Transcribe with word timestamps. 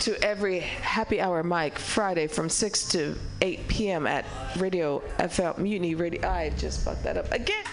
to 0.00 0.22
every 0.22 0.60
happy 0.60 1.20
hour 1.20 1.42
mic 1.42 1.78
Friday 1.78 2.26
from 2.26 2.48
6 2.48 2.88
to 2.90 3.18
8 3.40 3.68
p.m. 3.68 4.06
at 4.06 4.24
Radio 4.56 5.00
FM 5.18 5.58
Mutiny 5.58 5.94
Radio. 5.94 6.28
I 6.28 6.50
just 6.50 6.84
fucked 6.84 7.02
that 7.04 7.16
up 7.16 7.30
again. 7.32 7.64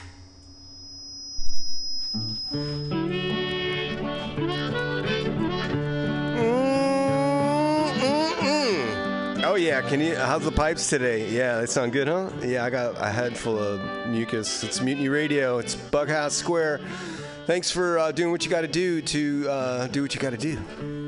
Oh 9.48 9.56
yeah, 9.58 9.82
can 9.82 10.02
you? 10.02 10.16
How's 10.16 10.44
the 10.44 10.52
pipes 10.52 10.90
today? 10.90 11.30
Yeah, 11.30 11.60
they 11.60 11.66
sound 11.68 11.94
good, 11.94 12.08
huh? 12.08 12.30
Yeah, 12.44 12.66
I 12.66 12.70
got 12.70 12.96
a 13.00 13.10
head 13.10 13.38
full 13.38 13.60
of 13.60 14.08
mucus. 14.08 14.64
It's 14.64 14.82
Mutiny 14.82 15.08
Radio. 15.08 15.60
It's 15.60 15.76
Bughouse 15.76 16.32
Square. 16.32 16.82
Thanks 17.46 17.70
for 17.70 18.00
uh, 18.00 18.12
doing 18.12 18.32
what 18.32 18.44
you 18.44 18.50
got 18.50 18.62
to 18.62 18.68
do 18.68 19.02
to 19.04 19.50
uh, 19.50 19.88
do 19.88 20.02
what 20.02 20.16
you 20.16 20.20
got 20.20 20.32
to 20.32 20.38
do. 20.38 21.05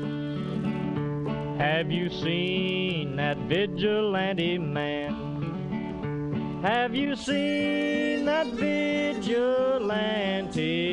Have 1.58 1.90
you 1.90 2.08
seen 2.08 3.16
that 3.16 3.36
vigilante 3.36 4.56
man? 4.58 6.60
Have 6.62 6.94
you 6.94 7.16
seen 7.16 8.24
that 8.26 8.46
vigilante 8.46 9.90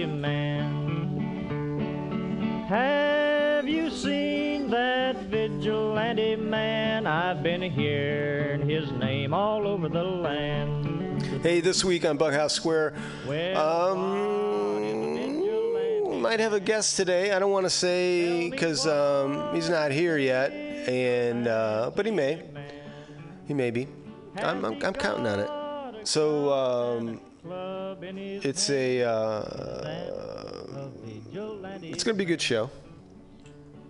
man? 0.08 0.66
Have 2.68 3.68
you 3.68 3.92
seen 3.92 4.72
that 4.72 5.18
vigilante 5.26 6.36
man? 6.36 7.06
I've 7.06 7.44
been 7.44 7.62
hearing 7.62 8.68
his 8.68 8.92
name 8.94 9.36
all 9.36 9.68
over 9.68 9.88
the 9.88 10.04
land. 10.04 11.22
Hey, 11.44 11.62
this 11.62 11.86
week 11.86 12.06
on 12.06 12.18
Bughouse 12.18 12.54
Square, 12.54 12.96
um, 13.56 15.15
might 16.26 16.40
have 16.40 16.54
a 16.54 16.60
guest 16.60 16.98
today. 16.98 17.34
I 17.34 17.38
don't 17.38 17.52
want 17.52 17.68
to 17.68 17.70
say 17.70 18.50
because 18.50 18.88
um, 18.88 19.54
he's 19.54 19.70
not 19.70 19.92
here 19.92 20.18
yet, 20.18 20.52
and 20.52 21.48
uh, 21.48 21.92
but 21.96 22.08
he 22.08 22.12
may. 22.12 22.42
He 23.48 23.54
may 23.54 23.70
be. 23.70 23.88
I'm, 24.38 24.66
I'm, 24.66 24.84
I'm 24.84 24.94
counting 24.94 25.28
on 25.28 25.40
it. 25.40 26.08
So 26.08 26.52
um, 26.52 27.22
it's 28.44 28.72
a 28.72 29.04
uh, 29.04 30.90
it's 31.84 32.04
gonna 32.04 32.18
be 32.18 32.24
a 32.24 32.28
good 32.34 32.42
show. 32.42 32.72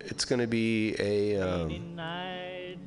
It's 0.00 0.26
gonna 0.26 0.46
be 0.46 0.94
a 0.98 1.40
um, 1.40 1.96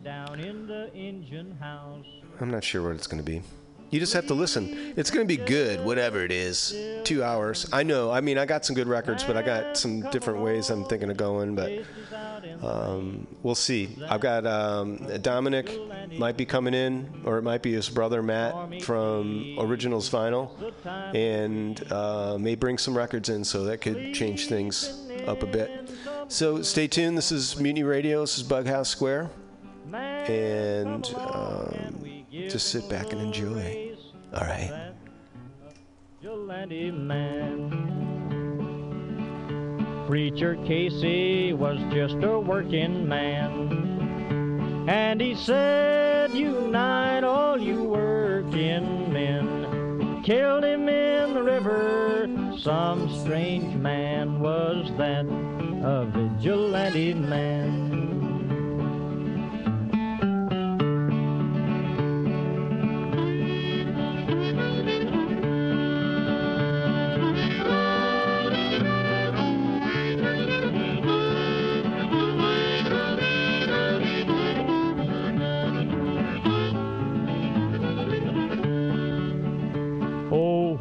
Down 0.03 0.39
in 0.39 0.67
the 0.67 0.94
engine 0.94 1.58
house. 1.59 2.05
I'm 2.39 2.52
not 2.52 2.64
sure 2.64 2.83
what 2.83 2.95
it's 2.95 3.08
gonna 3.08 3.23
be. 3.23 3.42
You 3.92 4.00
just 4.00 4.14
have 4.14 4.28
to 4.28 4.34
listen. 4.36 4.94
It's 4.95 5.09
gonna 5.09 5.26
be 5.26 5.38
good, 5.38 5.84
whatever 5.84 6.23
it 6.23 6.32
is. 6.32 6.76
Two 7.04 7.23
hours. 7.23 7.68
I 7.73 7.84
know. 7.84 8.12
I 8.12 8.22
mean, 8.22 8.38
I 8.38 8.45
got 8.45 8.64
some 8.64 8.76
good 8.76 8.88
records, 8.88 9.23
but 9.23 9.36
I 9.36 9.42
got 9.42 9.78
some 9.78 10.02
different 10.12 10.42
ways 10.42 10.70
I'm 10.70 10.86
thinking 10.86 11.09
of 11.09 11.18
going. 11.18 11.56
But 11.56 11.84
um, 12.62 13.28
we'll 13.42 13.56
see. 13.56 13.98
I've 14.08 14.22
got 14.22 14.45
um, 14.45 14.98
Dominic 15.22 15.72
might 16.17 16.38
be 16.38 16.45
coming 16.45 16.73
in, 16.73 17.22
or 17.26 17.38
it 17.40 17.44
might 17.44 17.64
be 17.64 17.73
his 17.73 17.90
brother 17.90 18.22
Matt 18.22 18.84
from 18.84 19.56
Originals 19.58 20.10
Vinyl, 20.10 20.52
and 21.16 21.92
uh, 21.92 22.38
may 22.38 22.56
bring 22.56 22.78
some 22.78 22.95
records 22.95 23.30
in, 23.30 23.44
so 23.44 23.64
that 23.64 23.82
could 23.82 24.14
change 24.14 24.48
things 24.48 25.08
up 25.26 25.42
a 25.42 25.48
bit. 25.48 25.90
So 26.28 26.62
stay 26.62 26.88
tuned. 26.88 27.17
This 27.17 27.32
is 27.32 27.60
Mutiny 27.60 27.84
Radio. 27.84 28.22
This 28.22 28.38
is 28.38 28.44
Bughouse 28.44 28.88
Square, 28.88 29.32
and 29.92 31.11
um, 31.16 32.08
just 32.48 32.70
sit 32.70 32.88
back 32.88 33.11
and 33.11 33.22
enjoy. 33.22 33.95
All 34.33 34.45
right. 34.45 34.94
Preacher 40.08 40.55
Casey 40.66 41.54
was 41.54 41.80
just 41.94 42.16
a 42.23 42.39
working 42.39 43.08
man. 43.08 44.86
And 44.88 45.22
he 45.22 45.36
said, 45.36 46.32
Unite 46.32 47.23
all 47.23 47.60
you 47.60 47.83
working 47.83 49.14
men. 49.14 50.23
Killed 50.23 50.64
him 50.64 50.89
in 50.89 51.33
the 51.33 51.44
river. 51.44 52.28
Some 52.60 53.16
strange 53.22 53.76
man 53.76 54.39
was 54.39 54.92
that, 54.98 55.26
a 55.26 56.05
vigilante 56.05 57.14
man. 57.14 58.08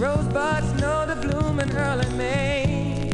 Rosebuds 0.00 0.72
know 0.80 1.04
to 1.04 1.14
bloom 1.14 1.60
in 1.60 1.70
early 1.76 2.08
May. 2.14 3.12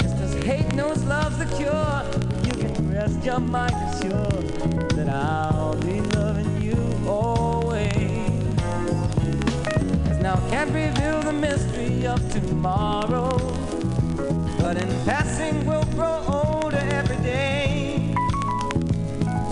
Just 0.00 0.14
as 0.14 0.32
hate 0.44 0.72
knows 0.74 1.02
love's 1.04 1.38
the 1.38 1.46
cure, 1.56 2.04
you 2.46 2.52
can 2.52 2.94
rest 2.94 3.24
your 3.24 3.40
mind 3.40 3.74
assured 3.90 4.46
that 4.90 5.08
I'll 5.08 5.74
be 5.80 6.00
loving 6.14 6.62
you 6.62 6.78
always. 7.04 7.90
As 10.08 10.18
now 10.18 10.34
I 10.34 10.50
can't 10.50 10.70
reveal 10.70 11.20
the 11.20 11.32
mystery 11.32 12.06
of 12.06 12.20
tomorrow, 12.30 13.36
but 14.60 14.76
in 14.76 14.88
passing 15.04 15.66
we'll 15.66 15.84
grow 15.96 16.22
older 16.28 16.84
every 16.92 17.16
day. 17.24 18.14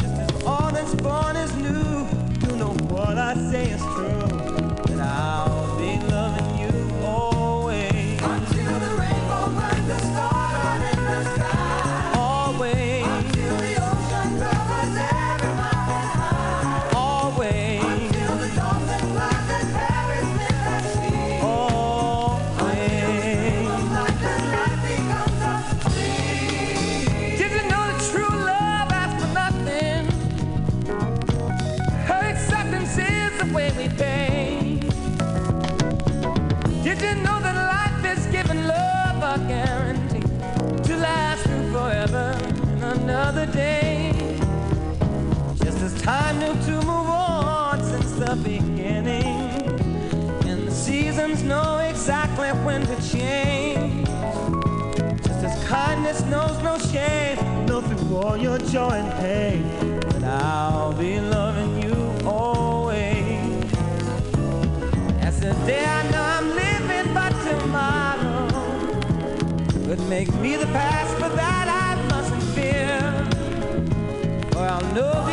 Just 0.01 0.15
as 0.15 0.45
all 0.45 0.71
that's 0.71 0.95
born 0.95 1.35
is 1.35 1.53
new, 1.57 2.07
you 2.47 2.57
know 2.57 2.73
what 2.87 3.19
I 3.19 3.35
say 3.51 3.71
is 3.71 3.83
true. 3.83 3.98
knows 56.31 56.63
no 56.63 56.79
shame, 56.79 57.39
nothing 57.67 57.97
through 57.99 58.17
all 58.17 58.37
your 58.37 58.59
joy 58.59 58.91
and 58.91 59.13
pain. 59.21 60.01
But 60.01 60.25
I'll 60.25 60.93
be 60.93 61.21
loving 61.21 61.83
you 61.83 61.97
always. 62.27 63.73
As 65.21 65.41
the 65.41 65.53
day 65.67 65.85
I 65.85 66.11
know 66.11 66.25
I'm 66.37 66.49
living, 66.65 67.15
but 67.15 67.33
tomorrow 67.49 68.49
could 69.87 70.09
make 70.09 70.33
me 70.35 70.57
the 70.57 70.67
past, 70.67 71.19
but 71.21 71.35
that 71.37 71.69
I 71.87 71.95
mustn't 72.13 72.43
fear. 72.55 73.01
For 74.53 74.59
I'll 74.59 74.95
know. 74.95 75.28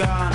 Of 0.00 0.33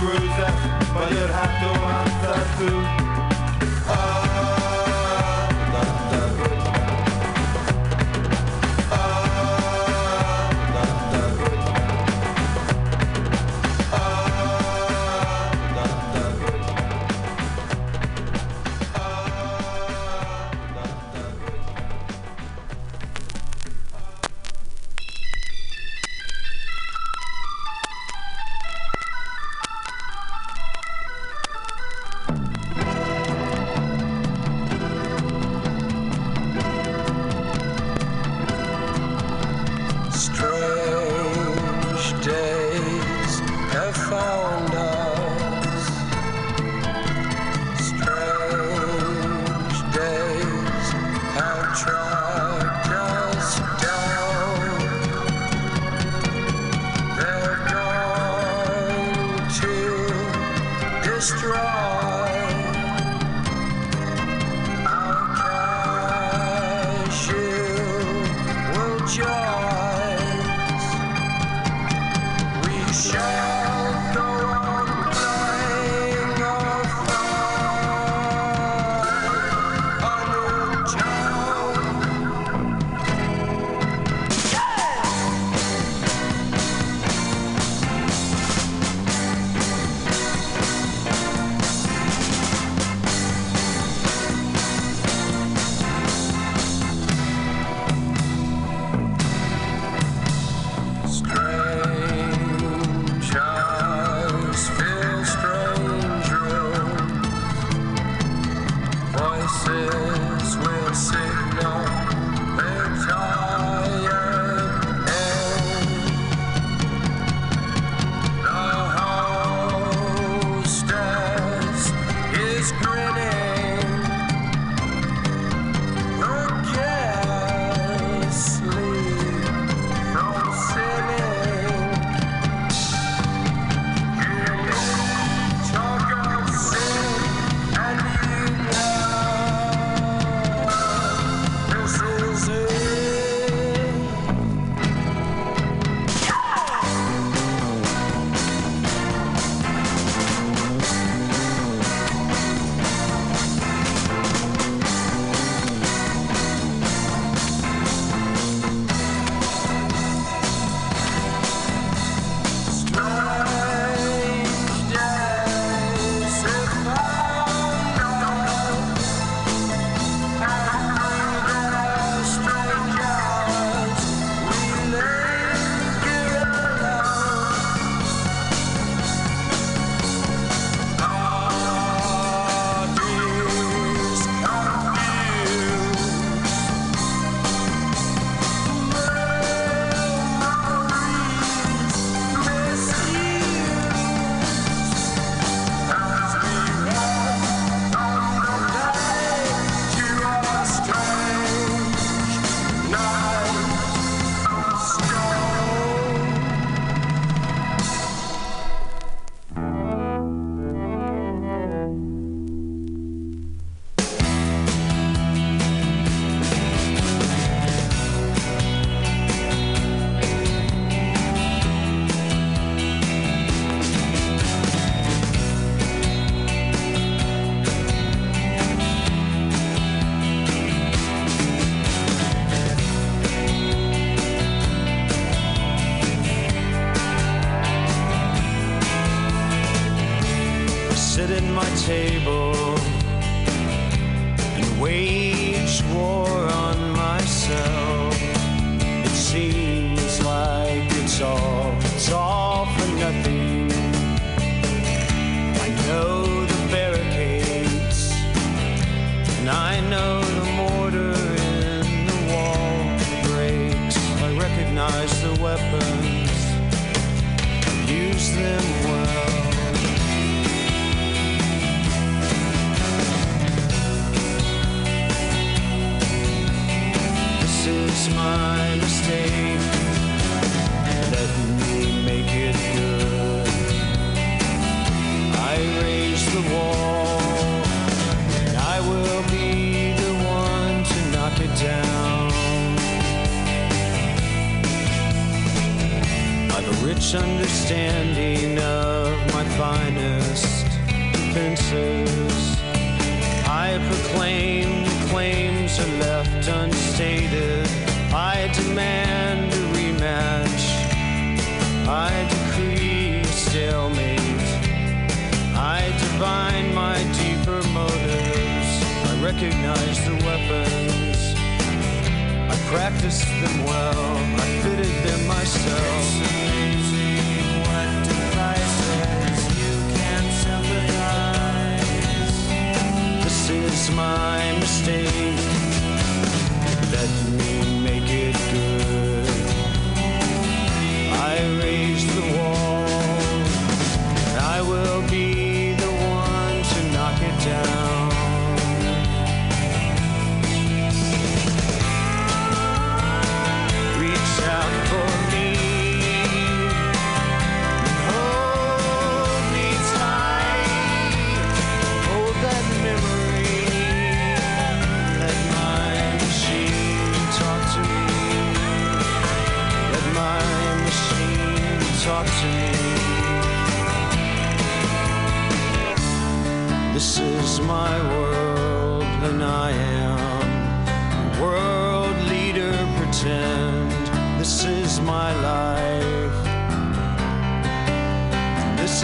you 0.00 0.08
can 0.08 0.18
bruise 0.18 0.30
us, 0.30 0.92
but 0.92 1.10
you'll 1.10 1.28
have 1.28 1.54
to 1.60 1.70
answer 1.86 3.02
to. 3.02 3.07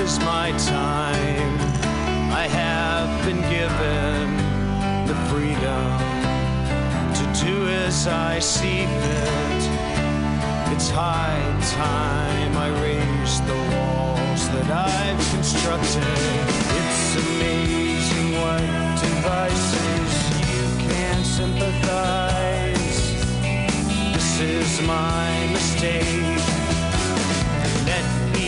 is 0.05 0.19
my 0.21 0.51
time. 0.59 1.55
I 2.31 2.47
have 2.47 3.11
been 3.25 3.41
given 3.57 4.37
the 5.07 5.17
freedom 5.31 5.89
to 7.19 7.25
do 7.45 7.69
as 7.69 8.07
I 8.07 8.39
see 8.39 8.85
fit. 8.85 9.63
It's 10.75 10.91
high 10.91 11.45
time 11.73 12.53
I 12.67 12.69
raise 12.85 13.41
the 13.51 13.59
walls 13.73 14.43
that 14.55 14.69
I've 14.71 15.23
constructed. 15.35 16.19
It's 16.81 17.07
amazing 17.25 18.29
what 18.41 18.65
devices 19.09 20.11
you 20.53 20.67
can 20.87 21.25
sympathize. 21.25 22.99
This 24.13 24.41
is 24.41 24.87
my 24.87 25.49
mistake. 25.51 26.54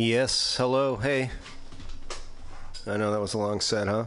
Yes, 0.00 0.54
hello, 0.56 0.94
hey. 0.94 1.28
I 2.86 2.96
know 2.96 3.10
that 3.10 3.20
was 3.20 3.34
a 3.34 3.38
long 3.38 3.60
set, 3.60 3.88
huh? 3.88 4.04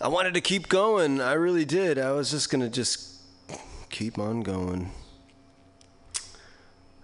I 0.00 0.08
wanted 0.08 0.34
to 0.34 0.40
keep 0.40 0.68
going. 0.68 1.20
I 1.20 1.34
really 1.34 1.64
did. 1.64 1.96
I 1.96 2.10
was 2.10 2.32
just 2.32 2.50
going 2.50 2.60
to 2.62 2.68
just 2.68 3.20
keep 3.88 4.18
on 4.18 4.40
going. 4.40 4.90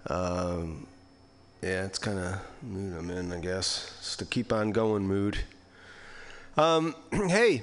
Um, 0.09 0.89
yeah, 1.62 1.84
it's 1.84 2.01
kind 2.01 2.18
of 2.18 2.41
mood 2.61 2.99
I'm 2.99 3.09
in, 3.09 3.32
I 3.32 3.39
guess. 3.39 3.95
It's 4.01 4.16
the 4.16 4.24
keep 4.24 4.53
on 4.53 4.72
going 4.72 5.07
mood. 5.07 5.39
Um, 6.57 6.93
hey, 7.12 7.62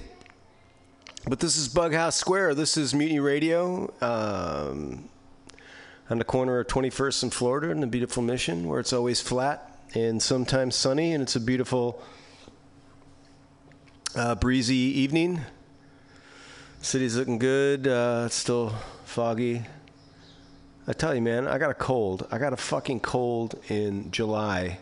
but 1.28 1.42
this 1.42 1.58
is 1.58 1.68
Bughouse 1.68 2.16
Square. 2.16 2.56
This 2.56 2.78
is 2.78 2.96
Mutiny 2.96 3.20
Radio. 3.20 3.94
Um, 4.00 5.10
on 6.10 6.18
the 6.18 6.24
corner 6.24 6.60
of 6.60 6.68
21st 6.68 7.24
and 7.24 7.34
Florida 7.34 7.72
in 7.72 7.82
the 7.82 7.88
beautiful 7.88 8.24
Mission, 8.24 8.70
where 8.70 8.80
it's 8.80 8.94
always 8.94 9.20
flat 9.20 9.73
and 9.96 10.22
sometimes 10.22 10.76
sunny, 10.76 11.14
and 11.14 11.22
it's 11.22 11.36
a 11.36 11.40
beautiful 11.40 12.02
uh, 14.16 14.36
breezy 14.36 14.76
evening. 14.76 15.42
City's 16.82 17.16
looking 17.16 17.38
good. 17.38 17.88
Uh, 17.88 18.24
it's 18.26 18.36
still 18.36 18.74
foggy. 19.06 19.66
I 20.88 20.94
tell 20.94 21.14
you, 21.16 21.22
man, 21.22 21.48
I 21.48 21.58
got 21.58 21.70
a 21.70 21.76
cold. 21.76 22.28
I 22.32 22.38
got 22.38 22.54
a 22.54 22.58
fucking 22.58 23.02
cold 23.02 23.60
in 23.70 24.12
July. 24.12 24.80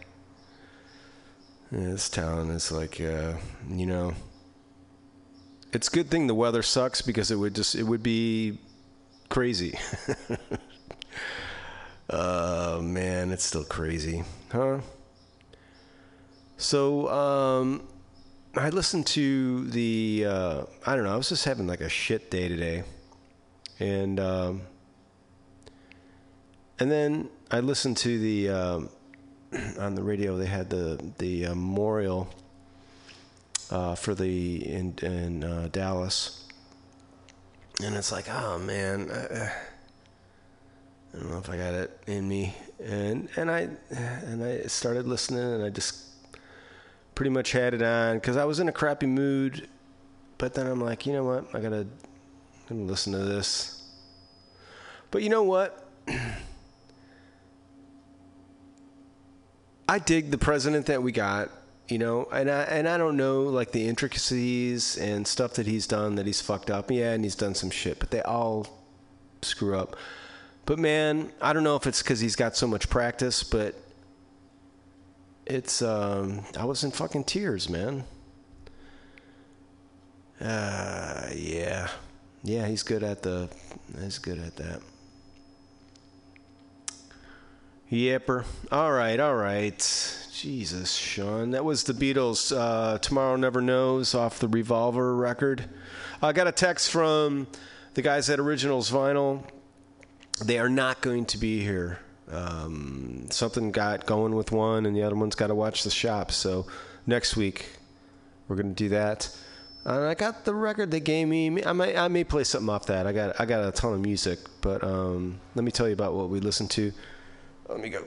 Yeah, 1.72 1.92
this 1.92 2.10
town 2.10 2.50
is 2.50 2.72
like, 2.72 3.00
uh, 3.00 3.34
you 3.70 3.86
know, 3.86 4.14
it's 5.74 5.88
a 5.90 5.92
good 5.92 6.10
thing 6.10 6.28
the 6.28 6.36
weather 6.36 6.64
sucks 6.64 7.02
because 7.02 7.32
it 7.32 7.36
would 7.36 7.54
just, 7.54 7.76
it 7.76 7.84
would 7.84 8.02
be 8.02 8.58
crazy. 9.30 9.78
uh, 12.10 12.80
man, 12.82 13.32
it's 13.32 13.46
still 13.46 13.64
crazy, 13.64 14.24
huh? 14.52 14.80
So, 16.62 17.10
um, 17.10 17.82
I 18.56 18.70
listened 18.70 19.08
to 19.08 19.68
the, 19.72 20.26
uh, 20.28 20.64
I 20.86 20.96
don't 20.96 21.06
know, 21.06 21.14
I 21.14 21.18
was 21.18 21.28
just 21.28 21.44
having 21.44 21.66
like 21.66 21.82
a 21.82 21.90
shit 21.90 22.30
day 22.30 22.48
today. 22.48 22.84
And, 23.80 24.20
um, 24.20 24.62
and 26.80 26.92
then 26.92 27.30
I 27.50 27.62
listened 27.62 27.98
to 27.98 28.20
the, 28.20 28.50
um, 28.50 28.90
on 29.80 29.96
the 29.96 30.04
radio, 30.04 30.38
they 30.38 30.46
had 30.46 30.70
the, 30.70 31.04
the 31.18 31.48
uh, 31.48 31.56
memorial, 31.56 32.30
uh, 33.72 33.96
for 33.96 34.14
the, 34.14 34.64
in, 34.64 34.94
in, 35.02 35.44
uh, 35.44 35.68
Dallas. 35.72 36.46
And 37.84 37.96
it's 37.96 38.12
like, 38.12 38.30
oh 38.30 38.60
man, 38.60 39.10
uh, 39.10 39.50
I 41.12 41.18
don't 41.18 41.32
know 41.32 41.40
if 41.40 41.50
I 41.50 41.58
got 41.58 41.74
it 41.74 42.00
in 42.06 42.30
me. 42.30 42.54
And, 42.80 43.30
and 43.36 43.50
I, 43.50 43.68
and 43.90 44.44
I 44.44 44.62
started 44.68 45.08
listening 45.08 45.42
and 45.42 45.64
I 45.64 45.72
just, 45.72 46.11
pretty 47.16 47.30
much 47.30 47.52
had 47.52 47.74
it 47.74 47.82
on 47.82 48.18
because 48.18 48.38
I 48.38 48.46
was 48.46 48.60
in 48.60 48.68
a 48.68 48.72
crappy 48.72 49.08
mood. 49.08 49.68
But 50.38 50.54
then 50.56 50.68
I'm 50.68 50.82
like, 50.82 51.06
you 51.06 51.14
know 51.14 51.24
what? 51.24 51.54
I 51.54 51.60
gotta, 51.60 51.86
gotta 52.68 52.82
listen 52.82 53.14
to 53.14 53.20
this. 53.20 53.84
But 55.12 55.22
you 55.22 55.30
know 55.30 55.44
what? 55.44 55.88
I 59.88 60.00
dig 60.00 60.32
the 60.32 60.38
president 60.38 60.86
that 60.86 61.04
we 61.04 61.12
got, 61.12 61.50
you 61.90 61.98
know, 61.98 62.28
and 62.32 62.50
I 62.50 62.62
and 62.64 62.88
I 62.88 62.98
don't 62.98 63.18
know 63.18 63.42
like 63.42 63.74
the 63.74 63.88
intricacies 63.88 64.98
and 64.98 65.28
stuff 65.28 65.56
that 65.56 65.68
he's 65.68 65.86
done 65.86 66.16
that 66.16 66.26
he's 66.26 66.40
fucked 66.40 66.72
up. 66.72 66.90
Yeah, 66.90 67.12
and 67.12 67.26
he's 67.26 67.36
done 67.36 67.56
some 67.56 67.70
shit, 67.70 68.00
but 68.00 68.10
they 68.10 68.22
all 68.22 68.68
screw 69.42 69.78
up. 69.78 69.98
But 70.66 70.80
man, 70.80 71.34
I 71.42 71.52
don't 71.52 71.66
know 71.66 71.76
if 71.76 71.86
it's 71.88 72.02
because 72.02 72.22
he's 72.22 72.38
got 72.38 72.56
so 72.56 72.68
much 72.68 72.90
practice, 72.90 73.44
but 73.44 73.76
it's 75.52 75.82
um 75.82 76.44
I 76.58 76.66
was 76.66 76.84
in 76.84 76.92
fucking 76.92 77.26
tears, 77.26 77.70
man. 77.70 78.06
Uh 80.40 81.30
yeah. 81.36 81.90
Yeah, 82.44 82.68
he's 82.68 82.84
good 82.84 83.04
at 83.04 83.22
the 83.22 83.50
he's 84.00 84.18
good 84.18 84.40
at 84.40 84.56
that. 84.56 84.82
Yepper. 87.92 88.46
All 88.72 88.94
right, 88.94 89.20
all 89.20 89.36
right. 89.36 90.18
Jesus, 90.34 90.96
Sean. 90.96 91.52
That 91.52 91.66
was 91.66 91.84
the 91.84 91.94
Beatles. 91.94 92.56
Uh, 92.56 92.98
Tomorrow 93.00 93.36
Never 93.36 93.62
Knows 93.62 94.16
off 94.16 94.40
the 94.40 94.48
Revolver 94.48 95.14
record. 95.14 95.66
I 96.22 96.32
got 96.32 96.48
a 96.48 96.54
text 96.54 96.90
from 96.90 97.48
the 97.96 98.02
guys 98.02 98.30
at 98.30 98.40
Originals 98.40 98.90
Vinyl. 98.90 99.44
They 100.42 100.58
are 100.58 100.70
not 100.70 101.02
going 101.02 101.26
to 101.26 101.38
be 101.38 101.60
here 101.60 102.00
um, 102.32 103.28
something 103.30 103.72
got 103.72 104.06
going 104.06 104.36
with 104.36 104.52
one, 104.52 104.86
and 104.86 104.96
the 104.96 105.04
other 105.04 105.16
one's 105.16 105.36
got 105.36 105.48
to 105.48 105.56
watch 105.56 105.84
the 105.84 105.90
shop. 105.90 106.32
So 106.32 106.66
next 107.06 107.36
week 107.36 107.66
we're 108.48 108.56
gonna 108.56 108.74
do 108.74 108.90
that. 108.90 109.36
And 109.84 110.06
I 110.06 110.14
got 110.14 110.46
the 110.46 110.54
record 110.54 110.92
they 110.92 111.00
gave 111.00 111.28
me. 111.28 111.64
I 111.64 111.74
may 111.74 111.98
I 111.98 112.08
may 112.08 112.24
play 112.24 112.44
something 112.44 112.70
off 112.70 112.86
that. 112.88 113.08
I 113.08 113.14
got 113.14 113.40
I 113.40 113.46
got 113.46 113.68
a 113.68 113.72
ton 113.72 113.94
of 113.94 114.02
music, 114.02 114.40
but 114.62 114.84
um, 114.84 115.40
let 115.56 115.64
me 115.64 115.72
tell 115.72 115.88
you 115.88 115.94
about 115.94 116.14
what 116.14 116.30
we 116.30 116.40
listened 116.40 116.70
to. 116.72 116.92
Let 117.68 117.80
me 117.80 117.90
go. 117.90 118.04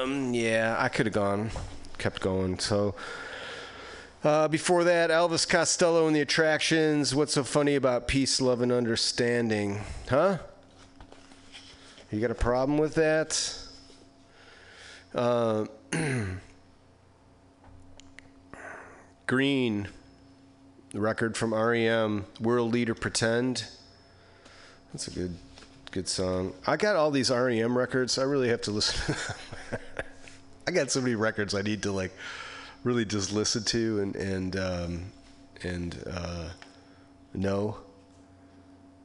Um, 0.00 0.32
yeah, 0.32 0.76
I 0.78 0.88
could 0.88 1.06
have 1.06 1.14
gone, 1.14 1.50
kept 1.98 2.20
going. 2.20 2.58
So. 2.58 2.94
Uh, 4.22 4.46
before 4.48 4.84
that, 4.84 5.08
Elvis 5.08 5.48
Costello 5.48 6.06
and 6.06 6.14
the 6.14 6.20
Attractions. 6.20 7.14
What's 7.14 7.32
so 7.32 7.42
funny 7.42 7.74
about 7.74 8.06
peace, 8.06 8.38
love, 8.38 8.60
and 8.60 8.70
understanding? 8.70 9.80
Huh? 10.10 10.36
You 12.10 12.20
got 12.20 12.32
a 12.32 12.34
problem 12.34 12.76
with 12.76 12.96
that? 12.96 13.56
Uh, 15.14 15.66
Green, 19.28 19.86
the 20.92 21.00
record 21.00 21.36
from 21.36 21.54
REM, 21.54 22.24
World 22.40 22.72
Leader 22.72 22.96
Pretend. 22.96 23.64
That's 24.92 25.06
a 25.06 25.12
good, 25.12 25.36
good 25.92 26.08
song. 26.08 26.52
I 26.66 26.76
got 26.76 26.96
all 26.96 27.12
these 27.12 27.30
REM 27.30 27.78
records. 27.78 28.18
I 28.18 28.24
really 28.24 28.48
have 28.48 28.62
to 28.62 28.72
listen. 28.72 29.14
I 30.66 30.72
got 30.72 30.90
so 30.90 31.00
many 31.00 31.14
records 31.14 31.54
I 31.54 31.62
need 31.62 31.84
to 31.84 31.92
like 31.92 32.10
really 32.82 33.04
just 33.04 33.32
listen 33.32 33.62
to 33.64 34.00
and 34.00 34.16
and 34.16 34.56
um, 34.56 35.12
and 35.62 36.02
uh, 36.10 36.48
know. 37.34 37.78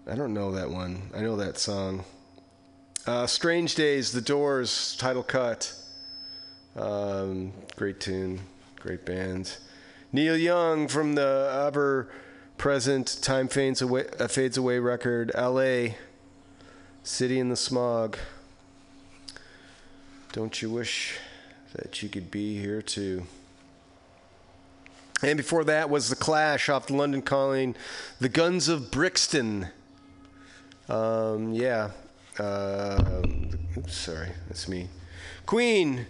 I 0.07 0.15
don't 0.15 0.33
know 0.33 0.53
that 0.53 0.71
one. 0.71 1.11
I 1.15 1.21
know 1.21 1.35
that 1.35 1.59
song. 1.59 2.03
Uh, 3.07 3.27
Strange 3.27 3.75
Days, 3.75 4.11
The 4.11 4.21
Doors, 4.21 4.95
title 4.97 5.21
cut. 5.21 5.71
Um, 6.75 7.53
great 7.75 7.99
tune, 7.99 8.39
great 8.79 9.05
band. 9.05 9.57
Neil 10.11 10.35
Young 10.35 10.87
from 10.87 11.13
the 11.13 11.63
ever 11.67 12.09
present 12.57 13.19
Time 13.21 13.47
Fades 13.47 13.83
Away, 13.83 14.05
uh, 14.19 14.27
Fades 14.27 14.57
Away 14.57 14.79
record, 14.79 15.31
L.A. 15.35 15.97
City 17.03 17.37
in 17.37 17.49
the 17.49 17.55
Smog. 17.55 18.17
Don't 20.31 20.59
you 20.63 20.71
wish 20.71 21.19
that 21.75 22.01
you 22.01 22.09
could 22.09 22.31
be 22.31 22.59
here 22.59 22.81
too? 22.81 23.27
And 25.21 25.37
before 25.37 25.63
that 25.65 25.91
was 25.91 26.09
The 26.09 26.15
Clash 26.15 26.69
off 26.69 26.87
the 26.87 26.95
London 26.95 27.21
Calling, 27.21 27.75
The 28.19 28.29
Guns 28.29 28.67
of 28.67 28.89
Brixton. 28.89 29.67
Um, 30.89 31.53
yeah, 31.53 31.91
uh, 32.39 33.23
oops, 33.77 33.95
sorry, 33.95 34.29
that's 34.47 34.67
me. 34.67 34.87
Queen, 35.45 36.05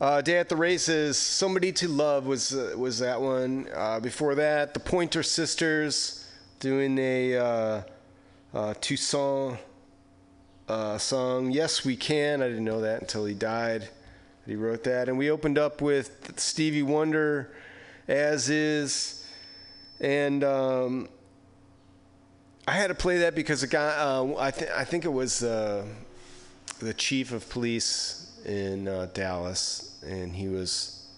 uh, 0.00 0.20
Day 0.20 0.38
at 0.38 0.48
the 0.48 0.56
Races, 0.56 1.18
Somebody 1.18 1.72
to 1.72 1.88
Love 1.88 2.26
was 2.26 2.54
uh, 2.54 2.74
was 2.76 2.98
that 3.00 3.20
one. 3.20 3.68
Uh, 3.74 4.00
before 4.00 4.34
that, 4.34 4.74
the 4.74 4.80
Pointer 4.80 5.22
Sisters 5.22 6.26
doing 6.58 6.98
a 6.98 7.36
uh, 7.36 7.82
uh, 8.54 8.74
Toussaint 8.80 9.58
uh, 10.68 10.98
song. 10.98 11.50
Yes, 11.50 11.84
we 11.84 11.96
can. 11.96 12.42
I 12.42 12.48
didn't 12.48 12.64
know 12.64 12.80
that 12.80 13.02
until 13.02 13.24
he 13.24 13.34
died. 13.34 13.88
He 14.46 14.56
wrote 14.56 14.84
that, 14.84 15.08
and 15.08 15.18
we 15.18 15.30
opened 15.30 15.58
up 15.58 15.80
with 15.80 16.38
Stevie 16.38 16.82
Wonder, 16.82 17.52
as 18.08 18.48
is, 18.48 19.26
and. 20.00 20.42
Um, 20.42 21.08
I 22.70 22.74
had 22.74 22.86
to 22.86 22.94
play 22.94 23.18
that 23.18 23.34
because 23.34 23.64
a 23.64 23.66
guy, 23.66 23.96
uh, 23.96 24.32
I, 24.38 24.52
th- 24.52 24.70
I 24.70 24.84
think 24.84 25.04
it 25.04 25.12
was 25.12 25.42
uh, 25.42 25.84
the 26.78 26.94
chief 26.94 27.32
of 27.32 27.50
police 27.50 28.30
in 28.46 28.86
uh, 28.86 29.08
Dallas, 29.12 30.00
and 30.06 30.36
he 30.36 30.46
was 30.46 31.08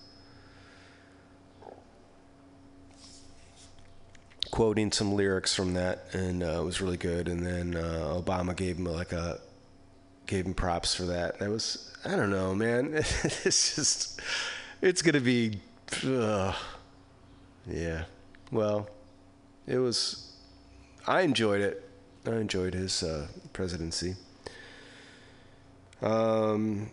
quoting 4.51 4.91
some 4.93 5.13
lyrics 5.13 5.55
from 5.55 5.75
that, 5.75 6.07
and 6.15 6.43
uh, 6.43 6.63
it 6.63 6.65
was 6.65 6.81
really 6.81 6.97
good. 6.97 7.29
And 7.29 7.45
then 7.45 7.77
uh, 7.77 8.19
Obama 8.19 8.57
gave 8.57 8.79
him 8.79 8.87
like 8.87 9.13
a 9.13 9.39
gave 10.25 10.47
him 10.47 10.55
props 10.55 10.95
for 10.95 11.03
that. 11.03 11.39
That 11.39 11.51
was 11.51 11.95
I 12.07 12.17
don't 12.17 12.31
know, 12.31 12.55
man. 12.55 12.95
it's 12.95 13.77
just 13.77 14.23
it's 14.81 15.03
gonna 15.03 15.21
be, 15.21 15.61
yeah. 16.03 16.55
Well, 18.51 18.89
it 19.67 19.77
was 19.77 20.32
I 21.07 21.23
enjoyed 21.23 21.61
it. 21.61 21.89
I 22.27 22.37
enjoyed 22.37 22.75
his 22.75 23.03
uh, 23.03 23.27
presidency. 23.53 24.15
Um, 26.01 26.91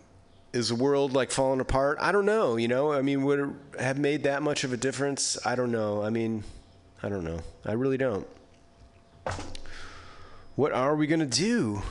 is 0.52 0.68
the 0.68 0.74
world 0.74 1.12
like 1.12 1.30
falling 1.30 1.60
apart? 1.60 1.98
I 2.00 2.10
don't 2.12 2.26
know. 2.26 2.56
You 2.56 2.68
know, 2.68 2.92
I 2.92 3.02
mean, 3.02 3.22
would 3.24 3.38
it 3.38 3.80
have 3.80 3.98
made 3.98 4.24
that 4.24 4.42
much 4.42 4.64
of 4.64 4.72
a 4.72 4.76
difference? 4.76 5.38
I 5.46 5.54
don't 5.54 5.70
know. 5.70 6.02
I 6.02 6.10
mean, 6.10 6.42
I 7.02 7.08
don't 7.08 7.24
know. 7.24 7.40
I 7.64 7.72
really 7.72 7.96
don't. 7.96 8.26
What 10.56 10.72
are 10.72 10.96
we 10.96 11.06
gonna 11.06 11.26
do? 11.26 11.82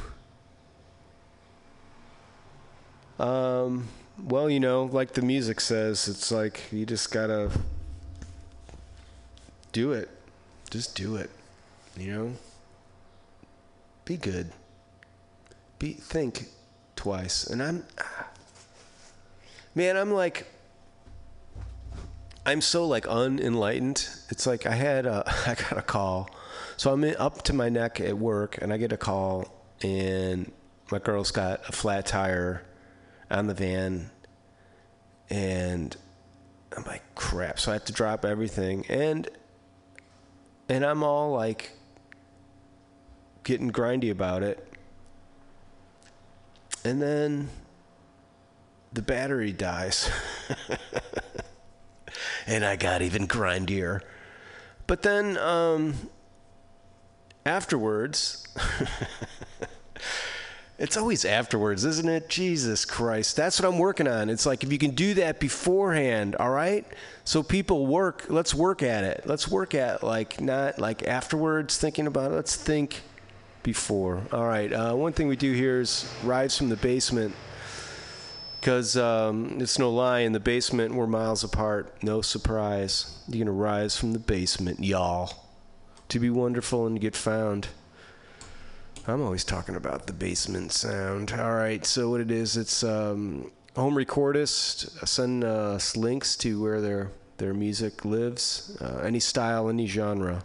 Um, 3.18 3.88
well, 4.22 4.50
you 4.50 4.60
know, 4.60 4.84
like 4.84 5.14
the 5.14 5.22
music 5.22 5.60
says, 5.62 6.08
it's 6.08 6.32
like 6.32 6.64
you 6.72 6.86
just 6.86 7.12
gotta 7.12 7.52
do 9.72 9.92
it. 9.94 10.10
Just 10.70 10.96
do 10.96 11.16
it. 11.16 11.30
You 12.00 12.14
know? 12.14 12.34
Be 14.06 14.18
good. 14.18 14.52
Be 15.78 15.93
think 15.93 16.45
twice. 16.95 17.45
And 17.45 17.62
I'm 17.62 17.84
Man, 19.76 19.97
I'm 19.97 20.12
like 20.12 20.45
I'm 22.45 22.62
so 22.62 22.88
like 22.88 23.06
unenlightened. 23.08 24.10
It's 24.30 24.47
like 24.47 24.66
I 24.66 24.74
had 24.74 25.06
a 25.06 25.24
I 25.47 25.56
got 25.56 25.78
a 25.78 25.82
call. 25.82 26.30
So 26.78 26.91
I'm 26.91 27.04
in, 27.04 27.16
up 27.18 27.43
to 27.43 27.54
my 27.54 27.70
neck 27.70 28.00
at 28.02 28.18
work 28.18 28.58
and 28.62 28.74
I 28.74 28.78
get 28.78 28.91
a 28.91 28.97
call 28.97 29.47
and 29.82 30.52
my 30.91 31.00
girl's 31.00 31.32
got 31.32 31.62
a 31.70 31.72
flat 31.72 32.06
tire 32.06 32.66
on 33.30 33.47
the 33.47 33.54
van 33.54 34.10
and 35.30 35.95
I'm 36.76 36.84
like 36.86 37.04
crap. 37.16 37.60
So 37.60 37.72
I 37.72 37.76
have 37.76 37.86
to 37.86 37.93
drop 37.93 38.26
everything 38.26 38.86
and 38.89 39.30
and 40.68 40.84
I'm 40.86 41.04
all 41.04 41.32
like 41.32 41.72
getting 43.50 43.72
grindy 43.72 44.12
about 44.12 44.43
it. 44.43 44.64
And 46.86 47.02
then 47.02 47.50
the 48.93 49.02
battery 49.02 49.52
dies. 49.52 50.08
and 52.47 52.64
I 52.64 52.76
got 52.76 53.02
even 53.02 53.28
grindier. 53.28 54.02
But 54.86 55.02
then 55.02 55.36
um, 55.39 55.95
afterwards, 57.43 58.47
it's 60.78 60.95
always 60.95 61.26
afterwards, 61.26 61.86
isn't 61.86 62.08
it? 62.08 62.30
Jesus 62.30 62.86
Christ. 62.86 63.36
That's 63.36 63.60
what 63.60 63.68
I'm 63.68 63.80
working 63.80 64.08
on. 64.08 64.30
It's 64.30 64.45
like 64.45 64.64
if 64.64 64.72
you 64.72 64.78
can 64.78 64.91
do 64.91 65.16
that 65.16 65.39
beforehand, 65.39 66.36
all 66.36 66.52
right? 66.52 66.86
So 67.24 67.41
people 67.41 67.88
work, 67.88 68.28
let's 68.30 68.54
work 68.54 68.84
at 68.84 69.04
it. 69.04 69.24
Let's 69.26 69.47
work 69.47 69.74
at 69.74 70.04
like 70.04 70.39
not 70.39 70.78
like 70.78 71.08
afterwards 71.08 71.80
thinking 71.80 72.06
about 72.06 72.32
it. 72.32 72.36
Let's 72.36 72.56
think 72.56 73.02
before. 73.64 74.22
All 74.32 74.45
right. 74.45 74.72
Uh, 74.72 74.93
one 74.95 75.14
thing 75.14 75.28
we 75.28 75.36
do 75.36 75.53
here 75.53 75.82
is 75.82 76.12
rise 76.24 76.57
from 76.57 76.70
the 76.70 76.78
basement 76.78 77.36
because 78.60 78.97
um, 78.97 79.57
it's 79.60 79.80
no 79.80 79.89
lie 79.89 80.20
in 80.20 80.34
the 80.34 80.39
basement 80.39 80.93
we're 80.93 81.07
miles 81.07 81.43
apart. 81.43 82.03
No 82.03 82.22
surprise 82.22 83.20
you're 83.28 83.45
gonna 83.45 83.55
rise 83.55 83.97
from 83.97 84.14
the 84.14 84.20
basement 84.20 84.84
y'all. 84.84 85.45
To 86.10 86.20
be 86.20 86.30
wonderful 86.30 86.88
and 86.88 86.95
to 86.95 86.99
get 86.99 87.16
found. 87.16 87.68
I'm 89.07 89.22
always 89.22 89.43
talking 89.43 89.76
about 89.76 90.07
the 90.07 90.14
basement 90.14 90.72
sound. 90.72 91.32
All 91.32 91.53
right 91.53 91.86
so 91.86 92.10
what 92.10 92.22
it 92.22 92.32
is 92.32 92.57
it's 92.57 92.84
um, 92.84 93.51
home 93.76 93.95
recordist 93.95 95.07
send 95.07 95.43
uh, 95.43 95.74
us 95.74 95.95
links 95.95 96.36
to 96.38 96.62
where 96.62 96.82
their 96.82 97.12
their 97.38 97.53
music 97.53 98.03
lives. 98.03 98.78
Uh, 98.82 99.01
any 99.03 99.20
style 99.20 99.70
any 99.70 99.88
genre. 99.88 100.43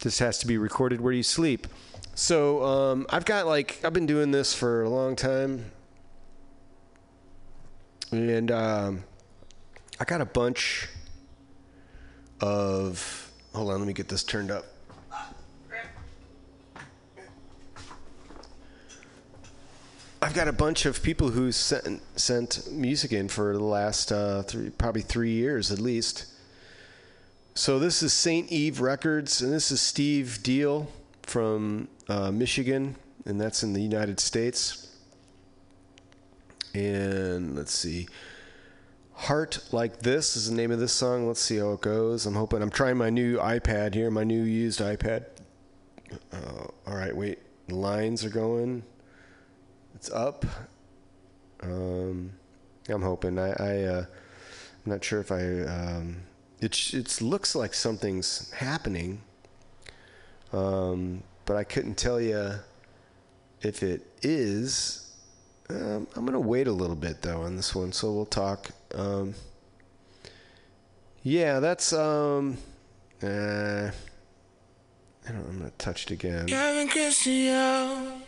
This 0.00 0.18
has 0.18 0.38
to 0.38 0.46
be 0.46 0.58
recorded 0.58 1.00
where 1.00 1.12
you 1.12 1.22
sleep 1.22 1.66
so 2.16 2.64
um, 2.64 3.06
i've 3.10 3.24
got 3.24 3.46
like 3.46 3.78
i've 3.84 3.92
been 3.92 4.06
doing 4.06 4.32
this 4.32 4.52
for 4.52 4.82
a 4.82 4.88
long 4.88 5.14
time 5.14 5.70
and 8.12 8.50
um, 8.50 9.04
I 9.98 10.04
got 10.04 10.20
a 10.20 10.26
bunch 10.26 10.88
of. 12.40 13.32
Hold 13.54 13.70
on, 13.70 13.78
let 13.78 13.86
me 13.86 13.94
get 13.94 14.08
this 14.08 14.22
turned 14.22 14.50
up. 14.50 14.66
I've 20.22 20.34
got 20.34 20.48
a 20.48 20.52
bunch 20.52 20.86
of 20.86 21.02
people 21.02 21.30
who 21.30 21.52
sent 21.52 22.02
sent 22.18 22.70
music 22.70 23.12
in 23.12 23.28
for 23.28 23.52
the 23.52 23.64
last 23.64 24.12
uh, 24.12 24.42
three, 24.42 24.70
probably 24.70 25.02
three 25.02 25.32
years 25.32 25.72
at 25.72 25.78
least. 25.78 26.26
So 27.54 27.78
this 27.78 28.02
is 28.02 28.12
Saint 28.12 28.52
Eve 28.52 28.80
Records, 28.80 29.40
and 29.40 29.52
this 29.52 29.70
is 29.70 29.80
Steve 29.80 30.42
Deal 30.42 30.88
from 31.22 31.88
uh, 32.08 32.30
Michigan, 32.30 32.96
and 33.24 33.40
that's 33.40 33.62
in 33.62 33.72
the 33.72 33.80
United 33.80 34.20
States. 34.20 34.94
And 36.74 37.56
let's 37.56 37.72
see. 37.72 38.06
Heart 39.14 39.60
like 39.72 40.00
this 40.00 40.36
is 40.36 40.50
the 40.50 40.54
name 40.54 40.70
of 40.70 40.78
this 40.78 40.92
song. 40.92 41.26
Let's 41.26 41.40
see 41.40 41.56
how 41.56 41.72
it 41.72 41.80
goes. 41.80 42.26
I'm 42.26 42.34
hoping 42.34 42.60
i'm 42.60 42.70
trying 42.70 42.98
my 42.98 43.08
new 43.08 43.38
ipad 43.38 43.94
here 43.94 44.10
my 44.10 44.24
new 44.24 44.42
used 44.42 44.80
ipad. 44.80 45.24
Uh, 46.32 46.66
all 46.86 46.94
right 46.94 47.16
wait. 47.16 47.38
Lines 47.68 48.24
are 48.24 48.30
going. 48.30 48.82
It's 49.94 50.10
up. 50.10 50.44
Um, 51.62 52.32
i'm 52.90 53.02
hoping. 53.02 53.38
I, 53.38 53.52
I 53.52 53.82
uh, 53.84 54.04
i'm 54.84 54.92
not 54.92 55.02
sure 55.02 55.20
if 55.20 55.32
i 55.32 55.62
um, 55.62 56.18
it, 56.60 56.94
it 56.94 57.20
looks 57.20 57.54
like 57.54 57.72
something's 57.72 58.50
happening. 58.52 59.22
Um, 60.52 61.22
but 61.46 61.56
i 61.56 61.64
couldn't 61.64 61.96
tell 61.96 62.20
you 62.20 62.52
if 63.62 63.82
it 63.82 64.06
is 64.22 65.06
um, 65.68 66.06
I'm 66.14 66.24
gonna 66.24 66.38
wait 66.40 66.68
a 66.68 66.72
little 66.72 66.96
bit 66.96 67.22
though 67.22 67.42
on 67.42 67.56
this 67.56 67.74
one, 67.74 67.92
so 67.92 68.12
we'll 68.12 68.26
talk. 68.26 68.68
Um, 68.94 69.34
yeah, 71.22 71.58
that's 71.58 71.92
um, 71.92 72.56
uh, 73.22 73.26
I 75.26 75.32
don't. 75.32 75.46
I'm 75.48 75.58
gonna 75.58 75.72
touch 75.76 76.04
it 76.04 76.12
again. 76.12 76.46
Kevin 76.46 76.88
Christian. 76.88 78.22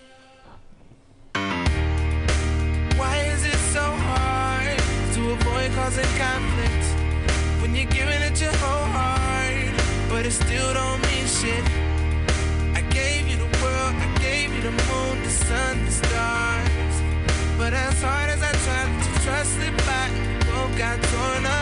Why 2.97 3.19
is 3.19 3.45
it 3.45 3.59
so 3.73 3.83
hard 3.83 4.79
to 5.15 5.31
avoid 5.31 5.71
causing 5.77 6.05
conflict 6.19 7.63
when 7.63 7.77
you're 7.77 7.91
giving 7.91 8.21
it 8.23 8.41
your 8.41 8.53
whole 8.55 8.87
heart, 8.91 10.09
but 10.09 10.27
it 10.27 10.33
still 10.33 10.75
don't 10.75 11.01
mean 11.03 11.27
shit? 11.27 11.88
The 14.61 14.71
moon, 14.71 15.23
the 15.23 15.31
sun, 15.31 15.85
the 15.85 15.91
stars. 15.91 16.95
But 17.57 17.73
as 17.75 18.03
hard 18.03 18.31
as 18.31 18.43
I 18.43 18.53
tried 18.67 18.93
to 19.05 19.11
trust 19.25 19.59
it 19.61 19.77
back, 19.87 20.11
both 20.47 20.77
got 20.79 21.03
torn 21.03 21.45
apart. 21.45 21.58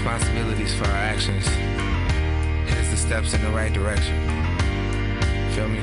responsibilities 0.00 0.74
for 0.74 0.86
our 0.86 1.02
actions. 1.12 1.46
Hence 2.72 2.88
the 2.88 2.96
steps 2.96 3.34
in 3.34 3.42
the 3.42 3.50
right 3.50 3.70
direction. 3.70 4.16
Feel 5.52 5.68
me? 5.68 5.80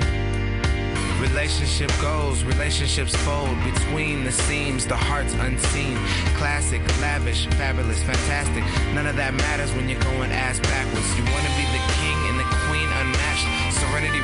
Relationship 1.22 1.91
goals, 2.01 2.43
relationships 2.43 3.15
fold 3.18 3.55
between 3.63 4.24
the 4.24 4.32
seams, 4.32 4.88
the 4.88 4.97
hearts 4.97 5.36
unseen. 5.36 5.95
Classic, 6.34 6.82
lavish, 6.99 7.45
fabulous, 7.61 8.01
fantastic. 8.01 8.63
None 8.95 9.05
of 9.05 9.15
that 9.18 9.36
matters 9.36 9.72
when 9.74 9.88
you're 9.88 10.01
going 10.01 10.32
ass 10.32 10.59
backwards. 10.61 11.09
You 11.13 11.24
wanna 11.30 11.53
be 11.53 11.65
the 11.70 11.84
king 12.01 12.18
and 12.34 12.39
the 12.41 12.49
queen 12.65 12.89
unmatched. 12.89 13.45
Serenity 13.78 14.22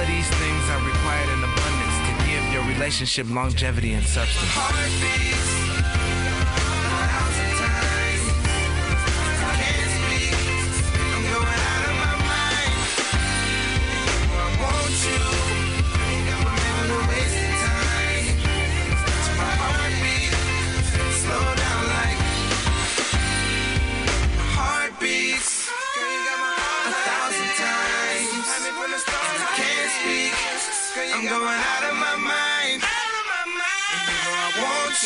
Of 0.00 0.06
these 0.06 0.26
things 0.28 0.70
are 0.70 0.82
required 0.82 1.28
in 1.28 1.44
abundance 1.44 1.96
to 2.08 2.26
give 2.26 2.52
your 2.54 2.64
relationship 2.64 3.28
longevity 3.28 3.92
and 3.92 4.02
substance. 4.02 4.48
Heartbeats, 4.48 5.69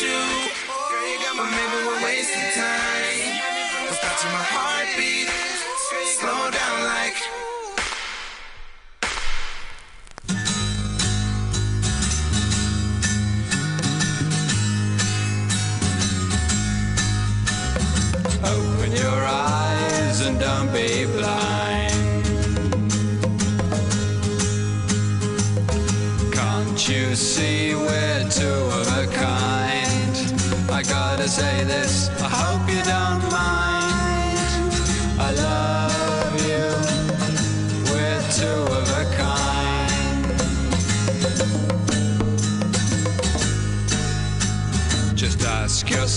you. 0.01 0.51
But 1.37 1.49
maybe 1.51 1.87
we're 1.87 2.03
wasting 2.03 2.41
time. 2.55 3.87
But 3.87 3.99
touching 4.01 4.31
my 4.31 4.43
heartbeat. 4.43 5.24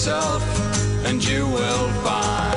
Yourself, 0.09 1.04
and 1.06 1.22
you 1.22 1.46
will 1.46 1.88
find. 2.02 2.54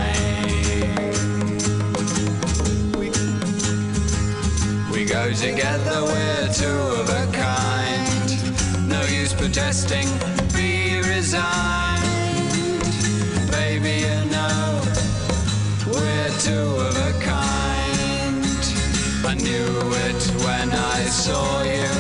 We, 4.90 5.06
go 5.06 5.34
together, 5.34 6.04
we're 6.04 6.48
two 6.54 6.82
of 7.02 7.10
a 7.10 7.26
kind. 7.34 8.30
No 8.88 9.02
use 9.04 9.34
protesting, 9.34 10.08
be 10.56 11.02
resigned. 11.02 12.82
Baby, 13.52 13.96
you 14.08 14.20
know, 14.32 14.82
we're 15.88 16.32
two 16.48 16.68
of 16.88 16.96
a 17.10 17.14
kind. 17.20 18.64
I 19.26 19.34
knew 19.36 19.68
it 20.08 20.22
when 20.46 20.72
I 20.72 21.00
saw 21.06 21.64
you. 21.64 21.92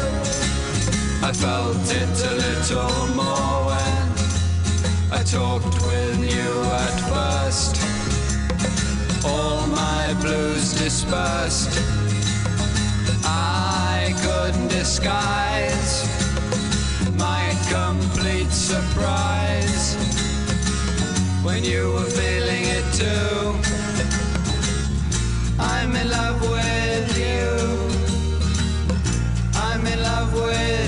I 1.23 1.33
felt 1.33 1.87
it 2.01 2.25
a 2.25 2.35
little 2.35 3.15
more 3.15 3.40
talked 5.31 5.81
with 5.87 6.19
you 6.19 6.51
at 6.85 6.97
first. 7.09 7.77
All 9.25 9.65
my 9.67 10.13
blues 10.19 10.73
dispersed. 10.73 11.71
I 13.23 14.13
couldn't 14.23 14.67
disguise 14.67 16.03
my 17.17 17.55
complete 17.69 18.51
surprise 18.51 19.95
when 21.45 21.63
you 21.63 21.93
were 21.93 22.11
feeling 22.19 22.65
it 22.77 22.85
too. 22.93 23.55
I'm 25.57 25.95
in 25.95 26.09
love 26.09 26.41
with 26.41 27.07
you. 27.17 27.47
I'm 29.55 29.87
in 29.87 29.99
love 30.03 30.33
with 30.33 30.80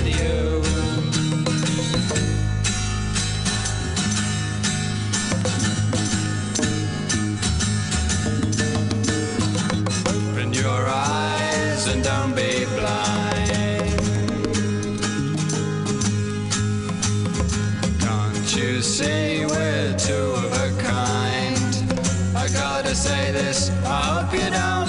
Hope 24.24 24.40
you 24.40 24.48
don't 24.48 24.83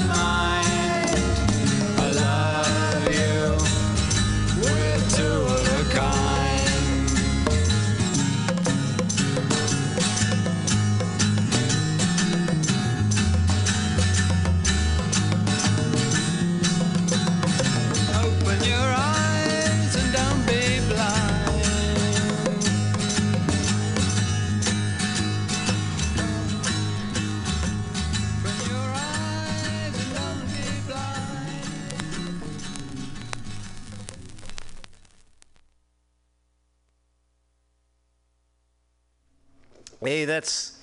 Hey, 40.05 40.25
that's 40.25 40.79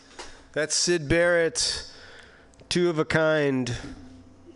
that's 0.53 0.75
Syd 0.75 1.09
Barrett, 1.09 1.89
two 2.68 2.91
of 2.91 2.99
a 2.99 3.05
kind. 3.05 3.73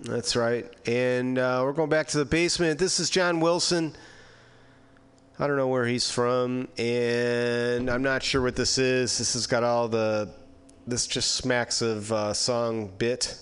That's 0.02 0.34
right. 0.34 0.66
And 0.86 1.38
uh, 1.38 1.60
we're 1.62 1.72
going 1.72 1.88
back 1.88 2.08
to 2.08 2.18
the 2.18 2.24
basement. 2.24 2.80
This 2.80 2.98
is 2.98 3.08
John 3.08 3.38
Wilson. 3.38 3.94
I 5.38 5.46
don't 5.46 5.56
know 5.56 5.68
where 5.68 5.86
he's 5.86 6.10
from, 6.10 6.66
and 6.78 7.88
I'm 7.88 8.02
not 8.02 8.24
sure 8.24 8.42
what 8.42 8.56
this 8.56 8.76
is. 8.76 9.18
This 9.18 9.34
has 9.34 9.46
got 9.46 9.62
all 9.62 9.86
the. 9.86 10.30
This 10.84 11.06
just 11.06 11.36
smacks 11.36 11.80
of 11.80 12.10
uh, 12.10 12.34
song 12.34 12.90
bit. 12.98 13.38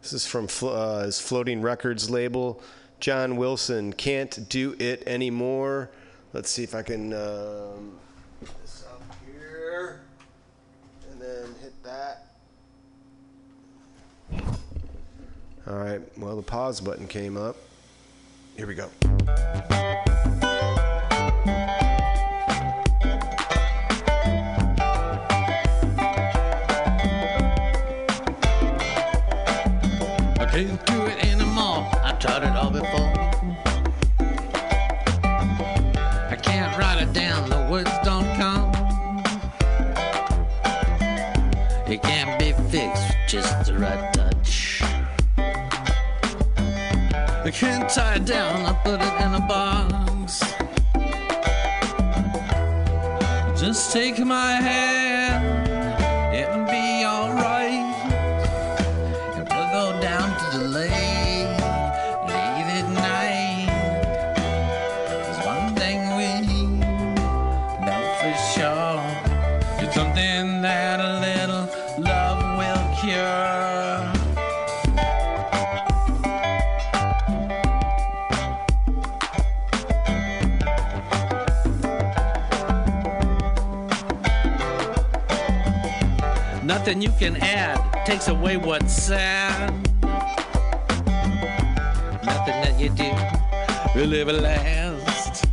This 0.00 0.14
is 0.14 0.26
from 0.26 0.48
uh, 0.62 1.02
his 1.02 1.20
Floating 1.20 1.60
Records 1.60 2.08
label. 2.08 2.62
John 2.98 3.36
Wilson 3.36 3.92
can't 3.92 4.48
do 4.48 4.74
it 4.78 5.02
anymore. 5.06 5.90
Let's 6.32 6.48
see 6.48 6.62
if 6.62 6.74
I 6.74 6.82
can. 6.82 7.12
Um, 7.12 7.98
put 8.40 8.62
this 8.62 8.84
up 8.90 9.02
here 9.26 10.00
and 11.10 11.20
then 11.20 11.54
hit 11.62 11.82
that. 11.96 12.26
All 15.66 15.76
right. 15.76 16.00
Well, 16.18 16.36
the 16.36 16.42
pause 16.42 16.80
button 16.80 17.06
came 17.08 17.36
up. 17.36 17.56
Here 18.56 18.66
we 18.66 18.74
go. 18.74 18.88
I 30.38 30.46
can't 30.50 30.86
do 30.86 31.06
it 31.06 31.24
anymore. 31.24 31.88
I 32.02 32.16
tried 32.18 32.44
it 32.44 32.56
all 32.56 32.70
before. 32.70 33.05
can't 47.56 47.88
tie 47.88 48.16
it 48.16 48.26
down, 48.26 48.66
I 48.66 48.74
put 48.84 49.00
it 49.00 49.14
in 49.24 49.32
a 49.32 49.40
box. 49.40 50.42
Just 53.58 53.94
take 53.94 54.18
my 54.18 54.56
hand. 54.56 54.95
Nothing 86.86 87.02
you 87.02 87.12
can 87.18 87.36
add 87.38 88.06
takes 88.06 88.28
away 88.28 88.56
what's 88.56 88.92
sad. 88.92 89.72
Nothing 92.22 92.58
that 92.62 92.78
you 92.78 92.90
do 92.90 93.10
will 93.98 94.14
ever 94.14 94.32
last. 94.32 95.46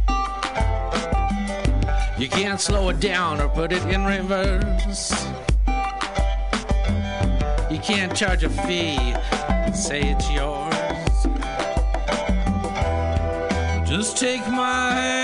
You 2.19 2.29
can't 2.29 2.61
slow 2.61 2.89
it 2.89 2.99
down 2.99 3.41
or 3.41 3.49
put 3.49 3.71
it 3.71 3.81
in 3.85 4.05
reverse. 4.05 5.25
You 7.71 7.79
can't 7.79 8.15
charge 8.15 8.43
a 8.43 8.49
fee, 8.49 9.15
say 9.73 10.13
it's 10.13 10.29
yours. 10.29 10.75
Just 13.89 14.17
take 14.17 14.47
my 14.49 14.91
hand. 14.91 15.22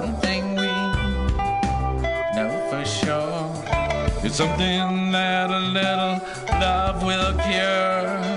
one 0.00 0.16
thing 0.16 0.56
we 0.56 0.72
know 2.34 2.50
for 2.68 2.84
sure. 2.84 3.46
It's 4.24 4.34
something 4.34 5.12
that 5.12 5.50
a 5.50 5.62
little 5.78 6.14
love 6.60 7.04
will 7.04 7.32
cure. 7.46 8.33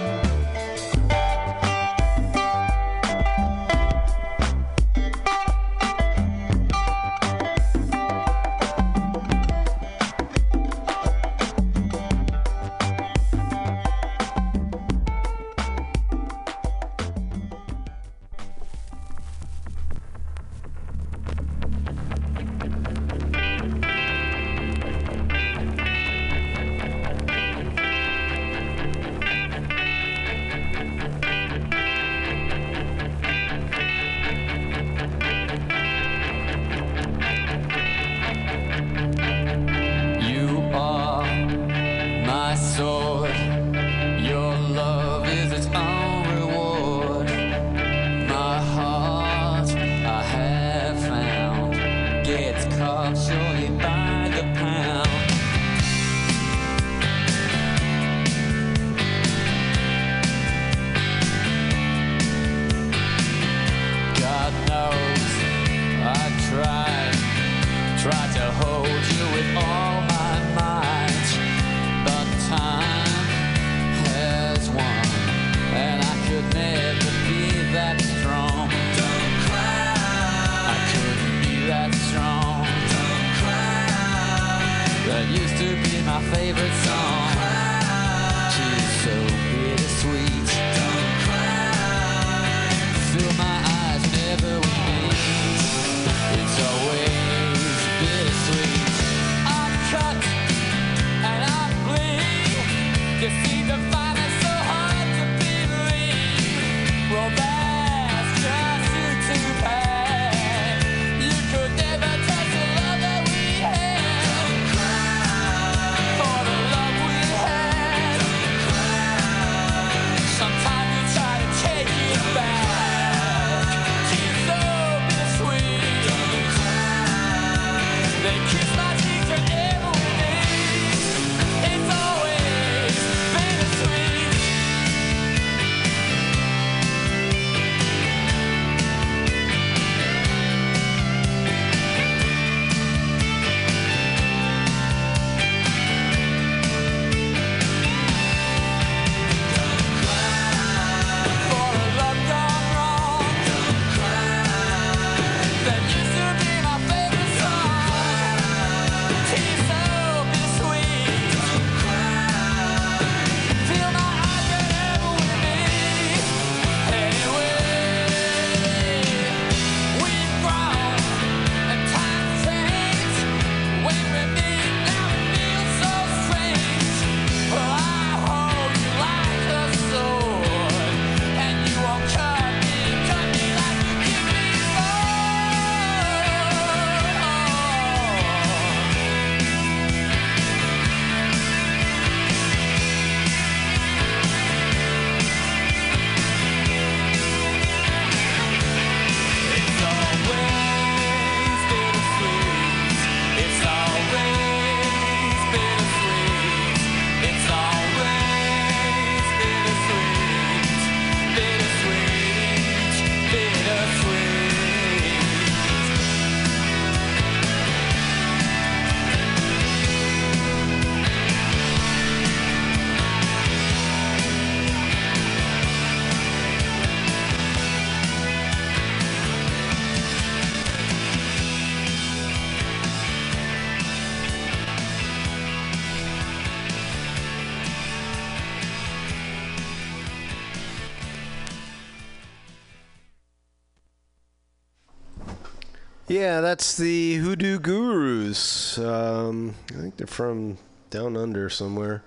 Yeah, 246.18 246.42
that's 246.42 246.76
the 246.76 247.18
Hoodoo 247.18 247.60
Gurus. 247.60 248.80
Um, 248.80 249.54
I 249.70 249.74
think 249.74 249.98
they're 249.98 250.08
from 250.08 250.58
down 250.90 251.16
under 251.16 251.48
somewhere. 251.48 252.04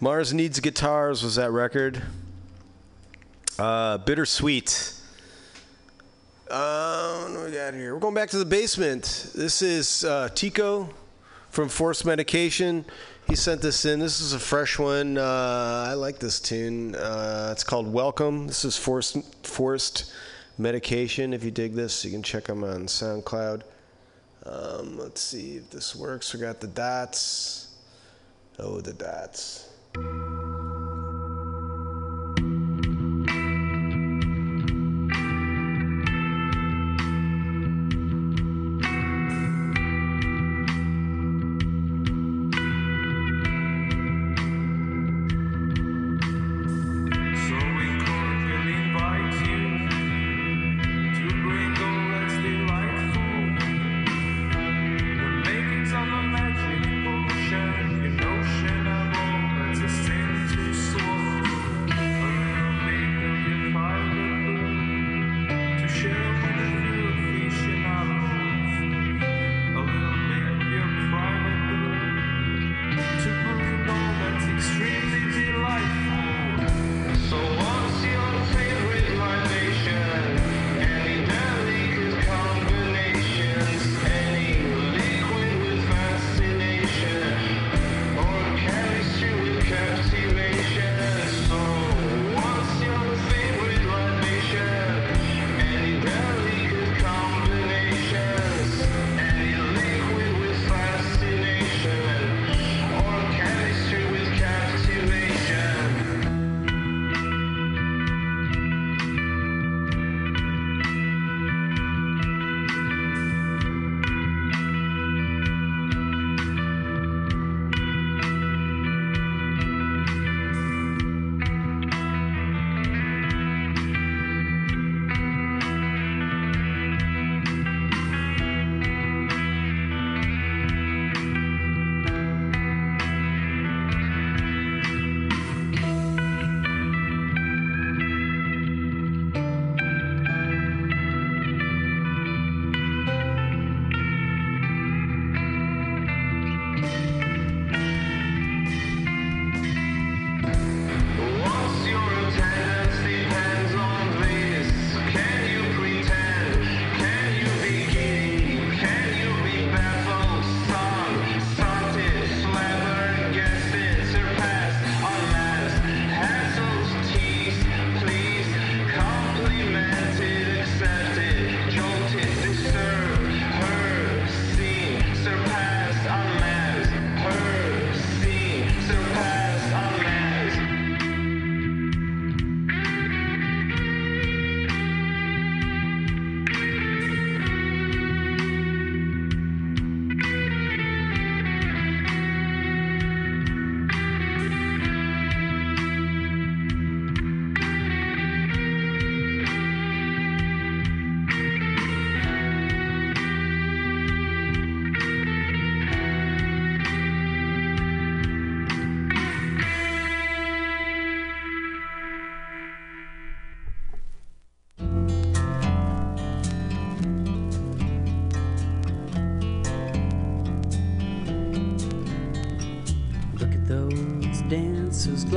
Mars 0.00 0.34
Needs 0.34 0.60
Guitars 0.60 1.22
was 1.22 1.36
that 1.36 1.50
record. 1.50 2.02
Uh, 3.58 3.96
Bittersweet. 3.96 4.92
Uh, 6.50 7.22
what 7.22 7.32
do 7.32 7.44
we 7.46 7.52
got 7.52 7.72
here? 7.72 7.94
We're 7.94 8.00
going 8.00 8.12
back 8.12 8.28
to 8.30 8.38
the 8.38 8.44
basement. 8.44 9.30
This 9.34 9.62
is 9.62 10.04
uh, 10.04 10.28
Tico 10.34 10.90
from 11.48 11.70
Forced 11.70 12.04
Medication. 12.04 12.84
He 13.28 13.34
sent 13.34 13.62
this 13.62 13.86
in. 13.86 13.98
This 13.98 14.20
is 14.20 14.34
a 14.34 14.38
fresh 14.38 14.78
one. 14.78 15.16
Uh, 15.16 15.86
I 15.88 15.94
like 15.94 16.18
this 16.18 16.38
tune. 16.38 16.94
Uh, 16.94 17.48
it's 17.50 17.64
called 17.64 17.90
Welcome. 17.90 18.46
This 18.46 18.66
is 18.66 18.76
Forced, 18.76 19.16
Forced 19.42 20.12
Medication. 20.58 21.32
If 21.32 21.44
you 21.44 21.50
dig 21.50 21.74
this, 21.74 22.04
you 22.04 22.10
can 22.10 22.22
check 22.22 22.44
them 22.44 22.64
on 22.64 22.86
SoundCloud. 22.86 23.62
Um, 24.44 24.98
let's 24.98 25.20
see 25.20 25.56
if 25.56 25.70
this 25.70 25.94
works. 25.94 26.32
We 26.32 26.40
got 26.40 26.60
the 26.60 26.68
dots. 26.68 27.74
Oh, 28.58 28.80
the 28.80 28.92
dots. 28.92 29.68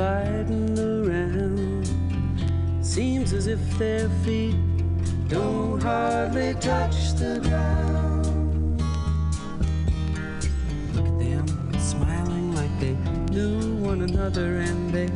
gliding 0.00 0.78
around. 0.78 1.86
Seems 2.84 3.32
as 3.32 3.46
if 3.46 3.60
their 3.78 4.08
feet 4.24 4.56
don't 5.28 5.80
hardly 5.82 6.54
touch 6.54 7.12
the 7.14 7.40
ground. 7.42 8.80
Look 10.94 11.06
at 11.06 11.18
them 11.18 11.46
smiling 11.78 12.54
like 12.54 12.80
they 12.80 12.96
knew 13.32 13.76
one 13.76 14.02
another 14.02 14.60
and 14.60 14.92
they 14.92 15.08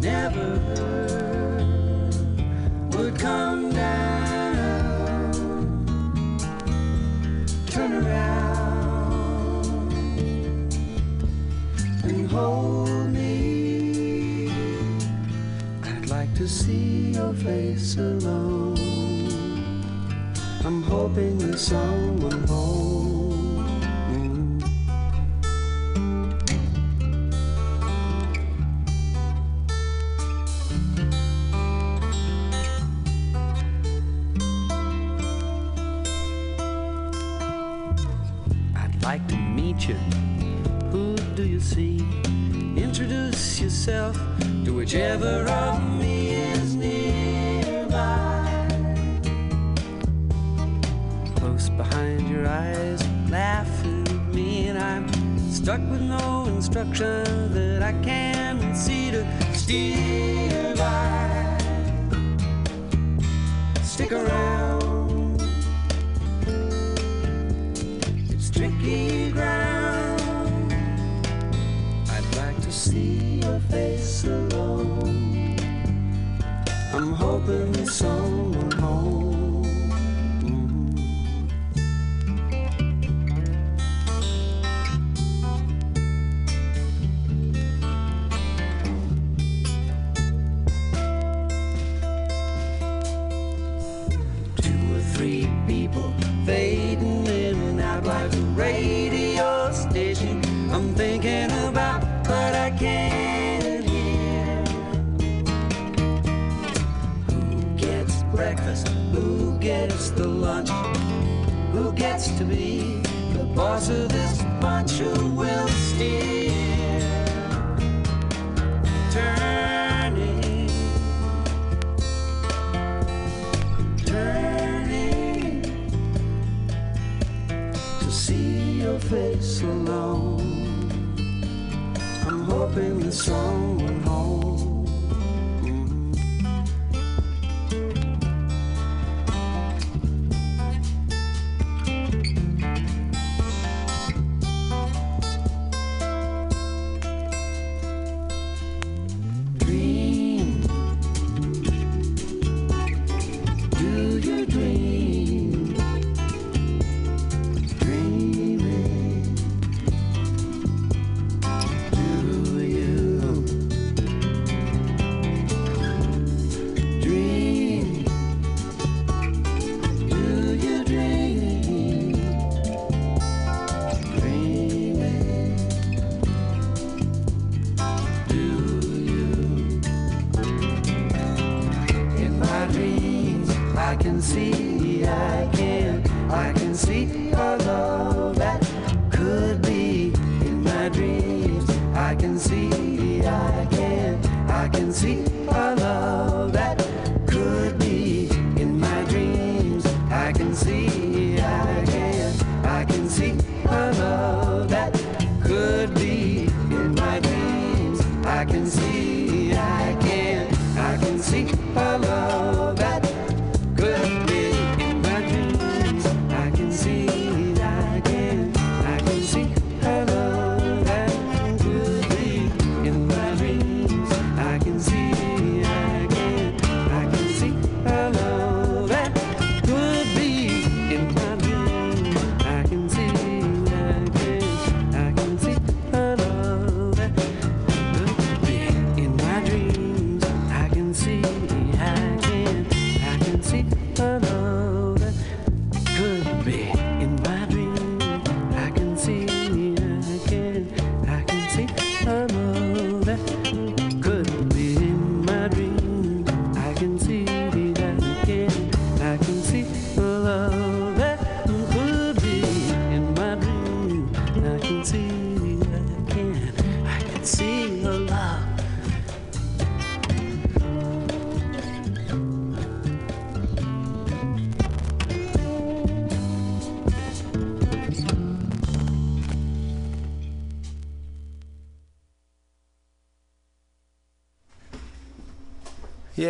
never 0.00 0.58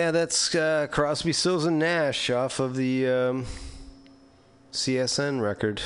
yeah, 0.03 0.11
that's 0.11 0.53
uh, 0.57 0.89
Crosby, 0.91 1.33
Stills, 1.33 1.65
and 1.65 1.79
Nash 1.79 2.29
off 2.29 2.59
of 2.59 2.75
the 2.75 3.07
um, 3.07 3.47
CSN 4.73 5.41
record. 5.41 5.81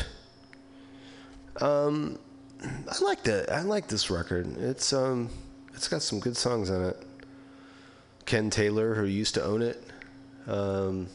Um, 1.60 2.18
I 2.62 3.05
like 3.05 3.24
that. 3.24 3.52
I 3.52 3.60
like 3.60 3.88
this 3.88 4.10
record. 4.10 4.56
It's 4.56 4.94
um, 4.94 5.28
it's 5.74 5.86
got 5.86 6.01
some 6.01 6.18
good 6.18 6.34
songs 6.34 6.70
on 6.70 6.82
it. 6.82 7.06
Ken 8.24 8.48
Taylor, 8.48 8.94
who 8.94 9.05
used 9.05 9.34
to 9.34 9.44
own 9.44 9.60
it. 9.60 9.86
Um, 10.47 11.09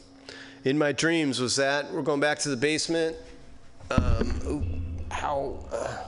in 0.64 0.78
my 0.78 0.92
dreams 0.92 1.40
was 1.40 1.56
that 1.56 1.92
we're 1.92 2.02
going 2.02 2.20
back 2.20 2.38
to 2.40 2.50
the 2.50 2.56
basement. 2.56 3.16
Um, 3.90 4.40
ooh. 4.46 5.58
Uh, 5.72 6.04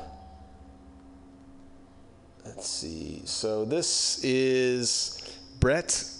let's 2.47 2.69
see. 2.69 3.23
So 3.25 3.65
this 3.65 4.23
is 4.23 5.37
Brett 5.59 6.14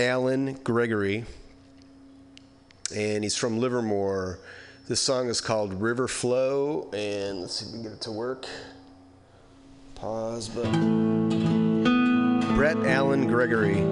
Alan 0.00 0.52
Gregory, 0.62 1.24
and 2.94 3.24
he's 3.24 3.34
from 3.34 3.58
Livermore. 3.58 4.38
This 4.86 5.00
song 5.00 5.26
is 5.28 5.40
called 5.40 5.74
River 5.74 6.06
Flow, 6.06 6.88
and 6.92 7.40
let's 7.40 7.54
see 7.54 7.66
if 7.66 7.72
we 7.72 7.78
can 7.78 7.82
get 7.82 7.92
it 7.94 8.00
to 8.02 8.12
work. 8.12 8.46
Pause, 9.96 10.50
but. 10.50 10.70
Brett 12.54 12.76
Alan 12.86 13.26
Gregory. 13.26 13.84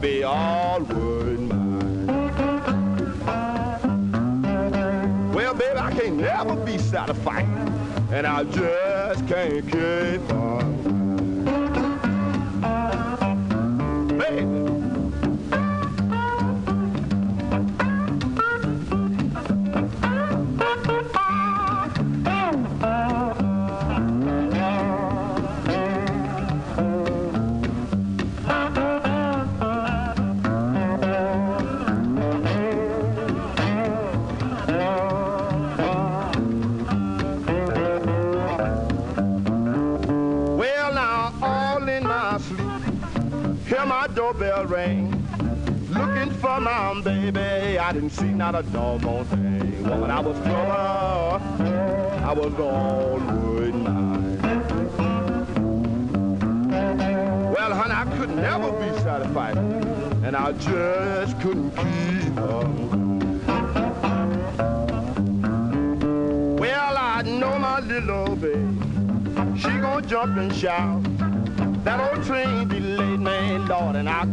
be 0.00 0.22
all 0.22 0.80
word 0.80 1.40
mine. 1.40 2.06
Well, 5.34 5.52
baby, 5.54 5.78
I 5.78 5.92
can 5.92 6.16
never 6.16 6.56
be 6.56 6.78
satisfied, 6.78 7.44
and 8.10 8.26
I 8.26 8.44
just 8.44 9.28
can't 9.28 9.64
keep 9.64 10.39
not 48.40 48.54
a 48.54 48.62
doggone 48.70 49.24
thing. 49.26 49.86
Woman, 49.86 50.10
I 50.10 50.18
was 50.18 50.34
trouble, 50.38 50.72
I 52.24 52.32
was 52.32 52.54
always 52.58 53.74
mine. 53.74 54.40
Well, 57.52 57.74
honey, 57.74 57.92
I 57.92 58.04
could 58.16 58.34
never 58.34 58.72
be 58.72 58.98
satisfied, 59.00 59.58
and 59.58 60.34
I 60.34 60.52
just 60.52 61.38
couldn't 61.42 61.70
keep 61.72 62.38
up. 62.38 62.66
Well, 66.58 66.96
I 66.96 67.20
know 67.20 67.58
my 67.58 67.80
little 67.80 68.36
baby, 68.36 69.58
she 69.58 69.68
gonna 69.68 70.06
jump 70.06 70.38
and 70.38 70.54
shout. 70.54 71.02
That 71.84 72.16
old 72.16 72.24
train 72.24 72.68
be 72.68 72.80
late, 72.80 73.20
man, 73.20 73.66
Lord, 73.66 73.96
and 73.96 74.08
I 74.08 74.24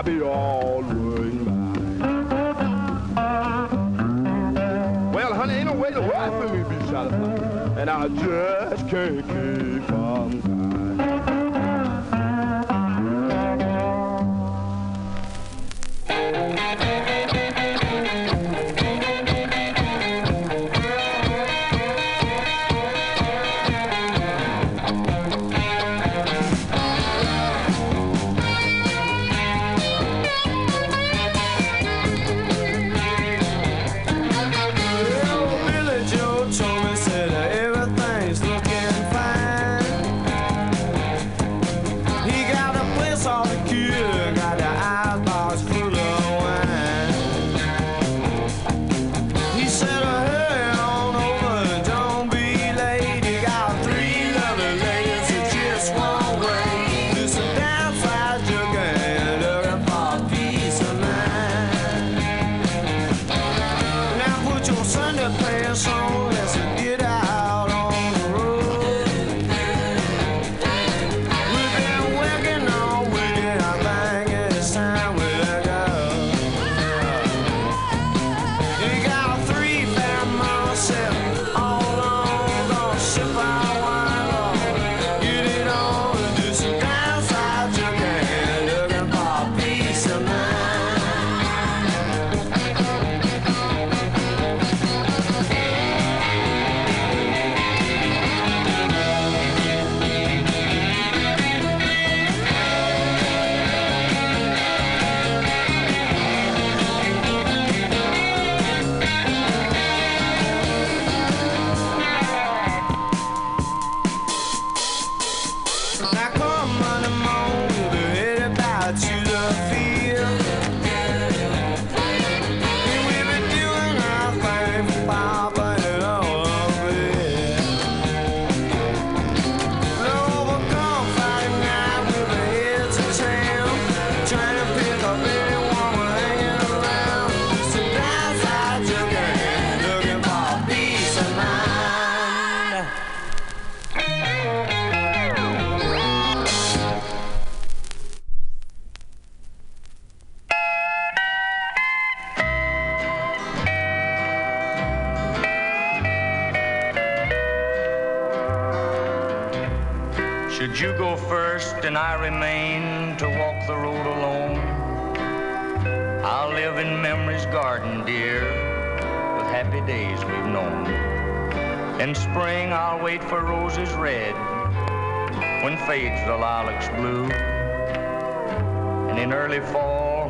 I'll 0.00 0.06
be 0.06 0.22
alright. 0.22 1.34
Well, 5.12 5.34
honey, 5.34 5.54
ain't 5.56 5.66
no 5.66 5.74
way 5.74 5.90
to 5.90 6.00
the 6.00 6.30
for 6.30 6.48
me 6.48 6.62
to 6.62 6.70
be 6.70 6.86
satisfied. 6.86 7.76
And 7.76 7.90
I 7.90 8.08
just 8.08 8.88
can't 8.88 9.18
keep 9.18 9.84
from 9.88 10.59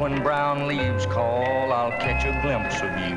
when 0.01 0.23
brown 0.23 0.67
leaves 0.67 1.05
call, 1.05 1.71
I'll 1.75 1.91
catch 1.91 2.25
a 2.25 2.33
glimpse 2.41 2.77
of 2.77 2.89
you. 3.05 3.17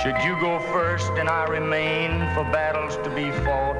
Should 0.00 0.22
you 0.24 0.40
go 0.40 0.60
first 0.72 1.10
and 1.18 1.28
I 1.28 1.46
remain 1.46 2.20
for 2.32 2.44
battles 2.52 2.96
to 2.98 3.10
be 3.10 3.32
fought, 3.42 3.74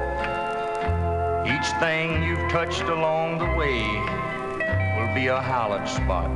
each 1.47 1.67
thing 1.79 2.21
you've 2.21 2.51
touched 2.51 2.81
along 2.81 3.37
the 3.37 3.45
way 3.55 3.79
will 4.99 5.15
be 5.15 5.27
a 5.27 5.41
hallowed 5.41 5.87
spot. 5.87 6.29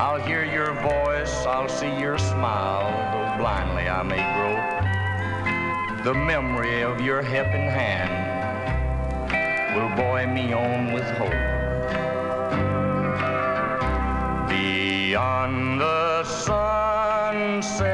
I'll 0.00 0.22
hear 0.22 0.46
your 0.46 0.72
voice, 0.80 1.44
I'll 1.44 1.68
see 1.68 1.94
your 2.00 2.16
smile, 2.16 2.88
though 3.12 3.36
blindly 3.42 3.90
I 3.90 4.02
may 4.04 4.24
grow. 4.36 6.02
The 6.02 6.14
memory 6.14 6.80
of 6.80 6.98
your 7.02 7.20
helping 7.20 7.68
hand 7.68 8.08
will 9.76 9.94
buoy 9.96 10.24
me 10.24 10.54
on 10.54 10.94
with 10.94 11.04
hope. 11.18 11.53
Beyond 15.14 15.80
the 15.80 16.24
sunset, 16.24 17.93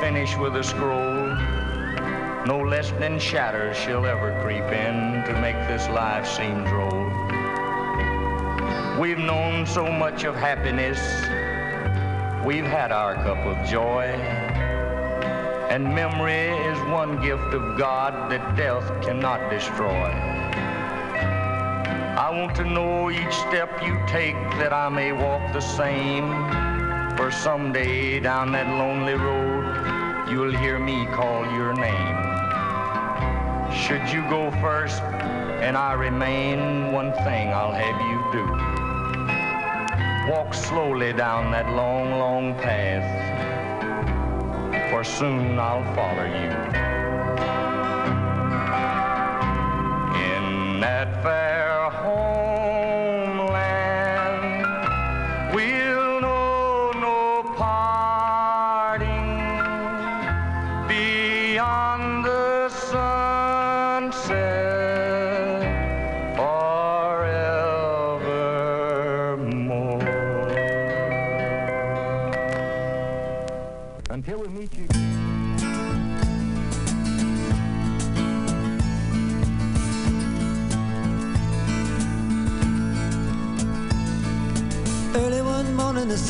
finish 0.00 0.36
with 0.36 0.56
a 0.56 0.62
scroll? 0.62 1.34
No 2.46 2.60
less 2.60 2.90
than 2.92 3.18
shadows 3.18 3.76
shall 3.76 4.06
ever 4.06 4.38
creep 4.42 4.64
in 4.64 5.24
to 5.26 5.40
make 5.40 5.56
this 5.68 5.88
life 5.88 6.26
seem 6.26 6.64
droll. 6.64 7.04
We've 9.00 9.18
known 9.18 9.66
so 9.66 9.90
much 9.90 10.24
of 10.24 10.34
happiness, 10.34 10.98
we've 12.44 12.64
had 12.64 12.90
our 12.92 13.14
cup 13.14 13.38
of 13.38 13.68
joy. 13.68 14.04
And 15.70 15.84
memory 15.84 16.48
is 16.70 16.78
one 16.88 17.20
gift 17.20 17.52
of 17.52 17.78
God 17.78 18.30
that 18.30 18.56
death 18.56 18.86
cannot 19.02 19.50
destroy. 19.50 20.08
I 22.18 22.30
want 22.30 22.56
to 22.56 22.64
know 22.64 23.10
each 23.10 23.34
step 23.34 23.82
you 23.82 24.00
take 24.08 24.34
that 24.58 24.72
I 24.72 24.88
may 24.88 25.12
walk 25.12 25.52
the 25.52 25.60
same. 25.60 26.28
For 27.16 27.30
someday 27.30 28.20
down 28.20 28.52
that 28.52 28.68
lonely 28.78 29.14
road, 29.14 29.37
you'll 30.30 30.54
hear 30.54 30.78
me 30.78 31.06
call 31.06 31.46
your 31.52 31.72
name. 31.72 32.16
Should 33.72 34.12
you 34.12 34.22
go 34.28 34.50
first 34.60 35.02
and 35.02 35.76
I 35.76 35.94
remain, 35.94 36.92
one 36.92 37.12
thing 37.12 37.52
I'll 37.52 37.72
have 37.72 38.00
you 38.08 38.18
do. 38.32 38.44
Walk 40.30 40.52
slowly 40.52 41.12
down 41.12 41.50
that 41.52 41.70
long, 41.74 42.18
long 42.18 42.54
path, 42.54 43.08
for 44.90 45.02
soon 45.02 45.58
I'll 45.58 45.84
follow 45.94 46.24
you. 46.24 47.07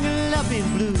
Tangled 0.00 0.34
up 0.34 0.50
in 0.52 0.62
blue. 0.76 0.94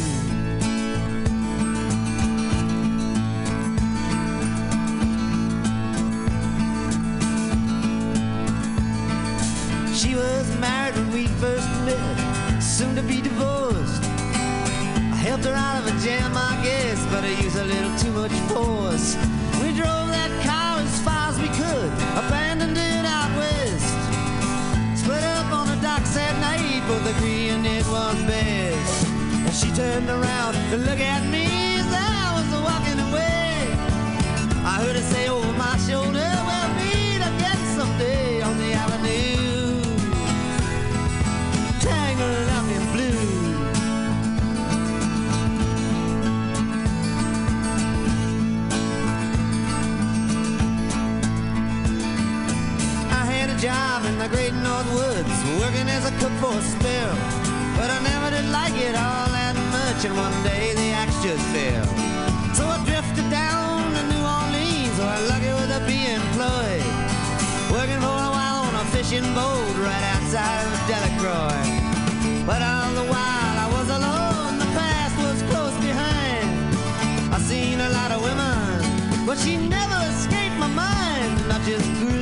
She 9.94 10.16
was 10.16 10.58
married 10.58 10.96
when 10.96 11.12
we 11.12 11.28
first 11.38 11.68
met, 11.84 12.60
soon 12.60 12.96
to 12.96 13.02
be 13.02 13.20
divorced. 13.20 14.02
I 14.02 15.16
helped 15.28 15.44
her 15.44 15.54
out 15.54 15.78
of 15.80 15.86
a 15.86 16.04
jam, 16.04 16.32
I 16.34 16.60
guess, 16.64 17.04
but 17.06 17.22
I 17.22 17.40
used 17.40 17.56
a 17.56 17.64
little 17.64 17.96
too 17.98 18.10
much 18.10 18.32
force. 18.50 19.16
We 19.62 19.68
drove 19.76 20.08
that 20.10 20.32
car 20.44 20.80
as 20.80 21.00
far 21.02 21.28
as 21.28 21.38
we 21.38 21.48
could, 21.48 21.92
abandoned 22.18 22.76
it 22.76 23.04
out 23.04 23.30
west. 23.36 25.00
Split 25.00 25.22
up 25.22 25.52
on 25.52 25.68
the 25.68 25.76
docks 25.76 26.16
at 26.16 26.34
night, 26.40 26.82
both 26.88 27.06
agreeing 27.16 27.64
it 27.64 27.86
was 27.86 28.16
best. 28.24 28.47
Turned 29.78 30.10
around 30.10 30.54
to 30.70 30.76
look 30.76 30.98
at 30.98 31.24
me 31.30 31.46
as 31.78 31.86
I 31.86 32.34
was 32.34 32.48
walking 32.66 32.98
away. 32.98 33.70
I 34.66 34.82
heard 34.82 34.96
her 34.96 35.02
say 35.02 35.28
over 35.28 35.52
my 35.52 35.76
shoulder, 35.86 36.28
we'll 36.48 36.70
meet 36.82 37.22
again 37.30 37.60
someday 37.78 38.42
on 38.42 38.58
the 38.58 38.72
avenue. 38.72 39.80
Tangled 41.78 42.48
up 42.58 42.66
in 42.76 42.84
blue. 42.90 43.22
I 53.14 53.24
had 53.30 53.48
a 53.48 53.58
job 53.60 54.04
in 54.06 54.18
the 54.18 54.26
great 54.26 54.54
North 54.54 54.92
Woods, 54.92 55.38
working 55.62 55.88
as 55.88 56.04
a 56.04 56.10
cook 56.18 56.32
for 56.42 56.52
a 56.52 56.62
spell. 56.62 57.14
But 57.76 57.90
I 57.90 58.02
never 58.02 58.30
did 58.30 58.46
like 58.50 58.74
it 58.74 58.96
all 58.96 59.27
much, 59.98 60.04
and 60.04 60.16
one 60.16 60.42
day 60.44 60.74
the 60.74 60.90
axe 60.90 61.22
just 61.22 61.44
fell. 61.54 61.86
So 62.54 62.64
I 62.66 62.78
drifted 62.84 63.30
down 63.30 63.82
to 63.94 64.02
New 64.12 64.22
Orleans, 64.22 64.98
where 64.98 65.08
I 65.08 65.20
lucky 65.26 65.52
with 65.58 65.70
a 65.74 65.82
be 65.86 65.98
employed. 66.06 66.86
Working 67.70 68.00
for 68.00 68.18
a 68.28 68.30
while 68.36 68.62
on 68.68 68.74
a 68.74 68.84
fishing 68.94 69.26
boat 69.34 69.74
right 69.86 70.04
outside 70.14 70.64
of 70.66 70.78
Delacroix. 70.90 71.66
But 72.46 72.62
all 72.62 72.92
the 73.00 73.06
while 73.10 73.56
I 73.64 73.68
was 73.76 73.88
alone, 73.98 74.58
the 74.58 74.70
past 74.78 75.14
was 75.18 75.42
close 75.50 75.76
behind. 75.82 76.46
I 77.34 77.38
seen 77.38 77.80
a 77.80 77.90
lot 77.90 78.10
of 78.12 78.22
women, 78.22 79.26
but 79.26 79.36
she 79.38 79.56
never 79.56 79.98
escaped 80.10 80.58
my 80.58 80.68
mind, 80.68 81.52
I 81.52 81.58
just 81.66 81.88
grew 82.00 82.17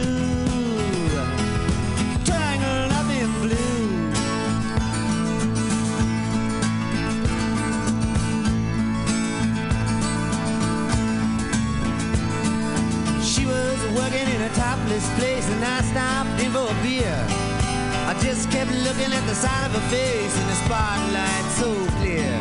topless 14.96 15.18
place, 15.18 15.48
and 15.50 15.64
I 15.64 15.80
stopped 15.82 16.40
in 16.40 16.52
for 16.52 16.68
a 16.70 16.76
beer. 16.82 17.16
I 18.08 18.14
just 18.22 18.50
kept 18.50 18.70
looking 18.70 19.12
at 19.12 19.24
the 19.26 19.34
side 19.34 19.66
of 19.66 19.72
her 19.72 19.88
face 19.90 20.34
in 20.40 20.46
the 20.46 20.58
spotlight 20.64 21.46
so 21.60 21.68
clear. 21.98 22.32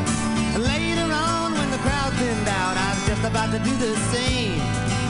Later 0.58 1.08
on, 1.12 1.54
when 1.54 1.70
the 1.72 1.82
crowd 1.84 2.14
thinned 2.14 2.48
out, 2.48 2.76
I 2.78 2.90
was 2.96 3.06
just 3.08 3.24
about 3.24 3.52
to 3.52 3.60
do 3.60 3.74
the 3.76 3.96
same. 4.14 4.62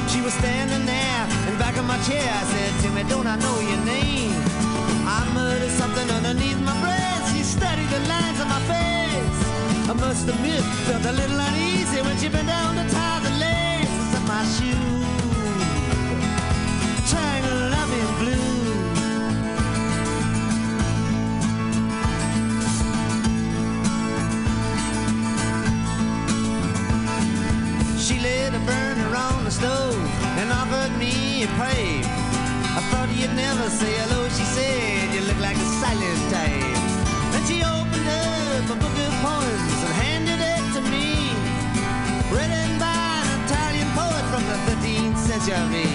She 0.09 0.21
was 0.21 0.33
standing 0.33 0.85
there 0.85 1.21
in 1.47 1.57
back 1.59 1.77
of 1.77 1.85
my 1.85 1.99
chair. 2.07 2.25
I 2.25 2.43
said, 2.51 2.71
Timmy, 2.81 3.03
don't 3.09 3.27
I 3.27 3.35
know 3.35 3.57
your 3.59 3.81
name? 3.85 4.33
I'm 5.05 5.27
murder 5.33 5.69
something 5.69 6.09
underneath 6.09 6.59
my 6.61 6.75
breath. 6.81 7.23
She 7.33 7.43
studied 7.43 7.89
the 7.89 8.01
lines 8.09 8.39
on 8.41 8.49
my 8.49 8.61
face. 8.73 9.39
I 9.91 9.93
must 9.93 10.27
admit, 10.27 10.63
felt 10.87 11.05
a 11.05 11.11
little 11.11 11.39
uneasy 11.39 12.01
when 12.01 12.17
she 12.17 12.29
bent 12.29 12.47
down 12.47 12.75
to 12.75 12.85
tie 12.89 13.19
the 13.21 13.33
laces 13.37 14.09
of 14.17 14.23
my 14.27 14.43
shoes. 14.55 15.04
And 30.45 30.51
offered 30.51 30.97
me 30.99 31.43
a 31.43 31.47
pipe. 31.47 32.05
I 32.77 32.81
thought 32.91 33.09
you'd 33.17 33.33
never 33.35 33.69
say 33.69 33.93
hello, 34.01 34.27
she 34.29 34.45
said. 34.55 35.13
You 35.13 35.21
look 35.29 35.39
like 35.39 35.57
a 35.57 35.69
silent 35.81 36.21
type. 36.33 36.79
Then 37.31 37.43
she 37.47 37.57
opened 37.63 38.09
up 38.17 38.67
a 38.75 38.77
book 38.83 38.97
of 39.05 39.13
poems 39.25 39.77
and 39.87 39.95
handed 40.03 40.41
it 40.53 40.63
to 40.75 40.81
me. 40.93 41.07
Written 42.35 42.71
by 42.77 43.23
an 43.31 43.39
Italian 43.45 43.89
poet 43.99 44.25
from 44.31 44.43
the 44.51 44.57
13th 44.67 45.17
century. 45.29 45.94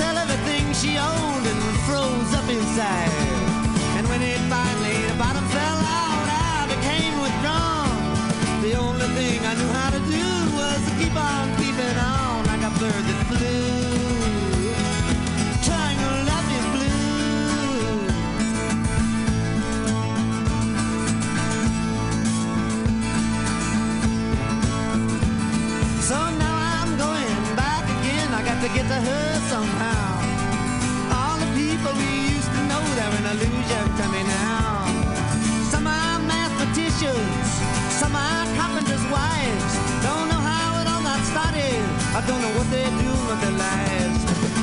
sell 0.00 0.16
everything 0.16 0.64
she 0.72 0.92
owned 0.96 1.46
and 1.52 1.60
froze 1.86 2.32
up 2.40 2.48
inside. 2.48 3.12
And 3.96 4.04
when 4.08 4.22
it 4.22 4.40
finally, 4.56 4.98
the 5.10 5.16
bottom 5.24 5.44
fell 5.56 5.80
out, 6.00 6.26
I 6.52 6.58
became 6.74 7.14
withdrawn. 7.24 7.96
The 8.66 8.72
only 8.84 9.08
thing 9.18 9.38
I 9.50 9.54
knew 9.58 9.70
how 9.80 9.90
to 9.96 10.00
do 10.18 10.26
was 10.58 10.78
to 10.88 10.92
keep 11.00 11.16
on 11.32 11.44
keeping 11.60 11.96
on 12.16 12.34
like 12.50 12.64
a 12.70 12.72
bird 12.80 13.04
that 13.08 13.20
flew. 13.28 13.68
To 15.66 15.76
love 16.30 16.48
you 16.54 16.62
blue. 16.74 17.00
An 33.72 33.88
to 33.96 34.06
me 34.08 34.22
now. 34.24 34.86
Some 35.70 35.86
are 35.86 36.18
mathematicians, 36.18 37.46
some 38.00 38.14
are 38.14 38.44
carpenters' 38.58 39.06
wives. 39.14 39.72
Don't 40.02 40.28
know 40.32 40.42
how 40.52 40.80
it 40.80 40.86
all 40.90 41.02
got 41.02 41.22
started. 41.32 41.82
I 42.18 42.20
don't 42.26 42.40
know 42.42 42.54
what 42.58 42.68
they 42.70 42.86
do 43.04 43.12
with 43.28 43.40
their 43.44 43.56
lives. 43.68 44.20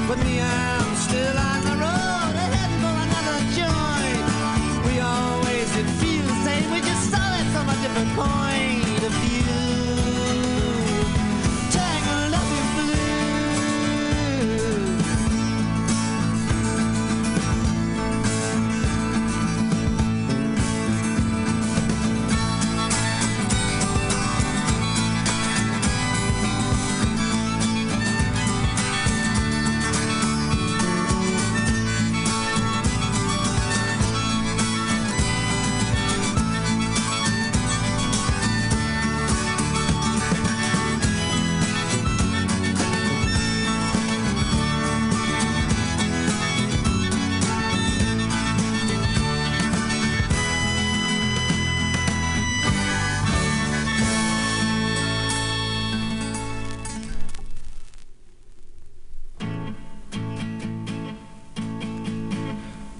But 0.07 0.17
me, 0.25 0.41
I'm 0.41 0.95
still 0.95 1.37
on 1.51 1.59
the 1.69 1.75
road, 1.85 2.33
heading 2.41 2.81
for 2.83 2.95
another 3.07 3.39
joint. 3.59 4.23
We 4.87 4.99
always 4.99 5.67
did 5.75 5.89
feel 6.01 6.23
the 6.31 6.37
same. 6.45 6.71
We 6.71 6.79
just 6.81 7.09
saw 7.11 7.25
it 7.39 7.47
from 7.55 7.69
a 7.69 7.75
different 7.83 8.11
point 8.15 8.46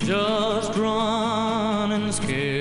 just 0.08 0.74
running 0.78 2.14
scared. 2.14 2.57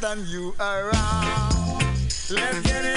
Right 0.00 0.10
and 0.10 0.26
you 0.28 0.54
wrong. 0.58 1.80
Let's 2.30 2.60
get 2.62 2.84
it 2.84 2.91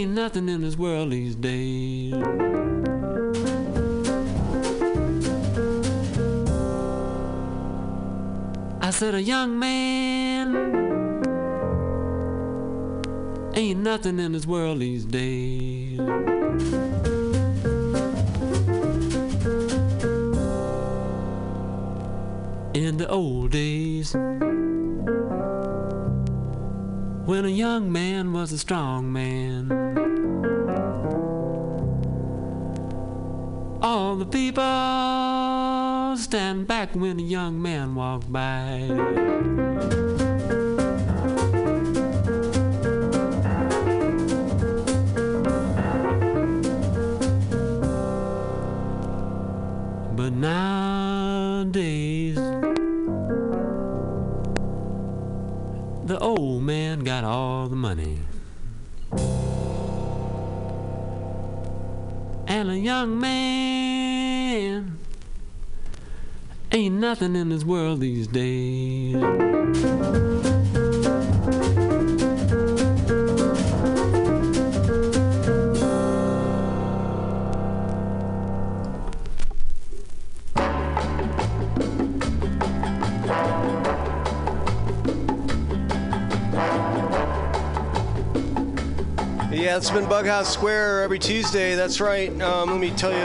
Ain't 0.00 0.12
nothing 0.12 0.48
in 0.48 0.62
this 0.62 0.78
world 0.78 1.10
these 1.10 1.34
days. 1.34 2.14
I 8.80 8.90
said 8.92 9.14
a 9.14 9.20
young 9.20 9.58
man 9.58 10.56
ain't 13.54 13.80
nothing 13.80 14.18
in 14.18 14.32
this 14.32 14.46
world 14.46 14.80
these 14.80 15.04
days. 15.04 15.98
In 22.72 22.96
the 22.96 23.06
old 23.06 23.50
days, 23.50 24.14
when 27.26 27.44
a 27.44 27.50
young 27.50 27.92
man 27.92 28.32
was 28.32 28.50
a 28.50 28.58
strong 28.58 29.12
man. 29.12 29.39
All 33.92 34.14
the 34.14 34.24
people 34.24 34.62
stand 36.16 36.68
back 36.68 36.94
when 36.94 37.18
a 37.18 37.22
young 37.22 37.60
man 37.60 37.96
walked 37.96 38.30
by. 38.30 38.86
But 50.14 50.34
nowadays, 50.34 52.36
the 56.06 56.16
old 56.20 56.62
man 56.62 57.00
got 57.00 57.24
all 57.24 57.66
the 57.66 57.74
money. 57.74 58.09
And 62.50 62.68
a 62.68 62.76
young 62.76 63.20
man 63.20 64.98
ain't 66.72 66.94
nothing 66.96 67.36
in 67.36 67.50
this 67.50 67.62
world 67.62 68.00
these 68.00 68.26
days. 68.26 69.14
Yeah, 89.60 89.76
it's 89.76 89.90
been 89.90 90.06
Bughouse 90.06 90.46
Square 90.46 91.02
every 91.02 91.18
Tuesday. 91.18 91.74
That's 91.74 92.00
right. 92.00 92.30
Um, 92.40 92.70
let 92.70 92.80
me 92.80 92.90
tell 92.92 93.12
you. 93.12 93.18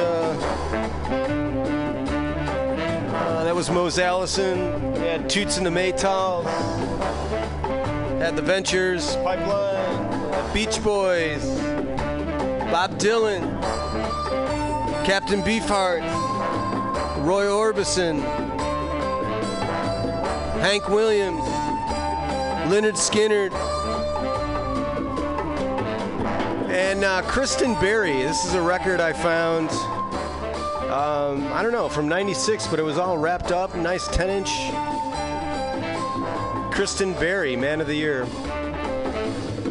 Uh, 3.14 3.44
that 3.46 3.56
was 3.56 3.70
Mose 3.70 3.98
Allison. 4.00 4.92
We 4.96 5.00
had 5.00 5.30
Toots 5.30 5.56
and 5.56 5.66
the 5.66 5.70
Maytals. 5.70 6.44
Had 8.20 8.36
the 8.36 8.42
Ventures, 8.42 9.16
Pipeline, 9.24 10.54
Beach 10.54 10.84
Boys, 10.84 11.46
Bob 12.70 13.00
Dylan, 13.00 13.44
Captain 15.06 15.42
Beefheart, 15.42 16.04
Roy 17.26 17.46
Orbison, 17.46 18.20
Hank 20.60 20.90
Williams, 20.90 21.46
Lynyrd 22.70 22.98
Skynyrd, 22.98 23.54
and 26.96 27.04
uh, 27.04 27.22
Kristen 27.24 27.74
Berry. 27.76 28.14
This 28.24 28.46
is 28.46 28.54
a 28.54 28.62
record 28.62 29.02
I 29.02 29.12
found. 29.12 29.70
Um, 30.90 31.52
I 31.52 31.62
don't 31.62 31.74
know 31.74 31.90
from 31.90 32.08
'96, 32.08 32.68
but 32.68 32.80
it 32.80 32.84
was 32.84 32.98
all 32.98 33.18
wrapped 33.18 33.52
up, 33.52 33.76
nice 33.76 34.08
10-inch. 34.08 34.72
Kristen 36.74 37.12
Berry, 37.14 37.58
Man 37.58 37.82
of 37.82 37.88
the 37.88 37.96
Year, 37.96 38.26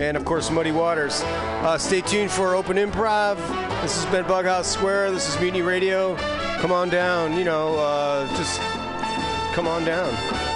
and 0.02 0.18
of 0.18 0.26
course 0.26 0.51
Muddy 0.51 0.72
Waters. 0.72 1.22
Uh, 1.22 1.78
stay 1.78 2.02
tuned 2.02 2.30
for 2.30 2.55
Open 2.55 2.76
Improv. 2.76 3.36
This 3.80 3.96
has 3.96 4.12
been 4.12 4.26
Bughouse 4.26 4.66
Square. 4.66 5.12
This 5.12 5.26
is 5.26 5.40
Mutiny 5.40 5.62
Radio. 5.62 6.16
Come 6.59 6.72
on 6.72 6.90
down. 6.90 7.38
You 7.38 7.44
know, 7.44 7.78
uh, 7.78 8.28
just 8.36 8.60
come 9.55 9.66
on 9.66 9.84
down. 9.84 10.53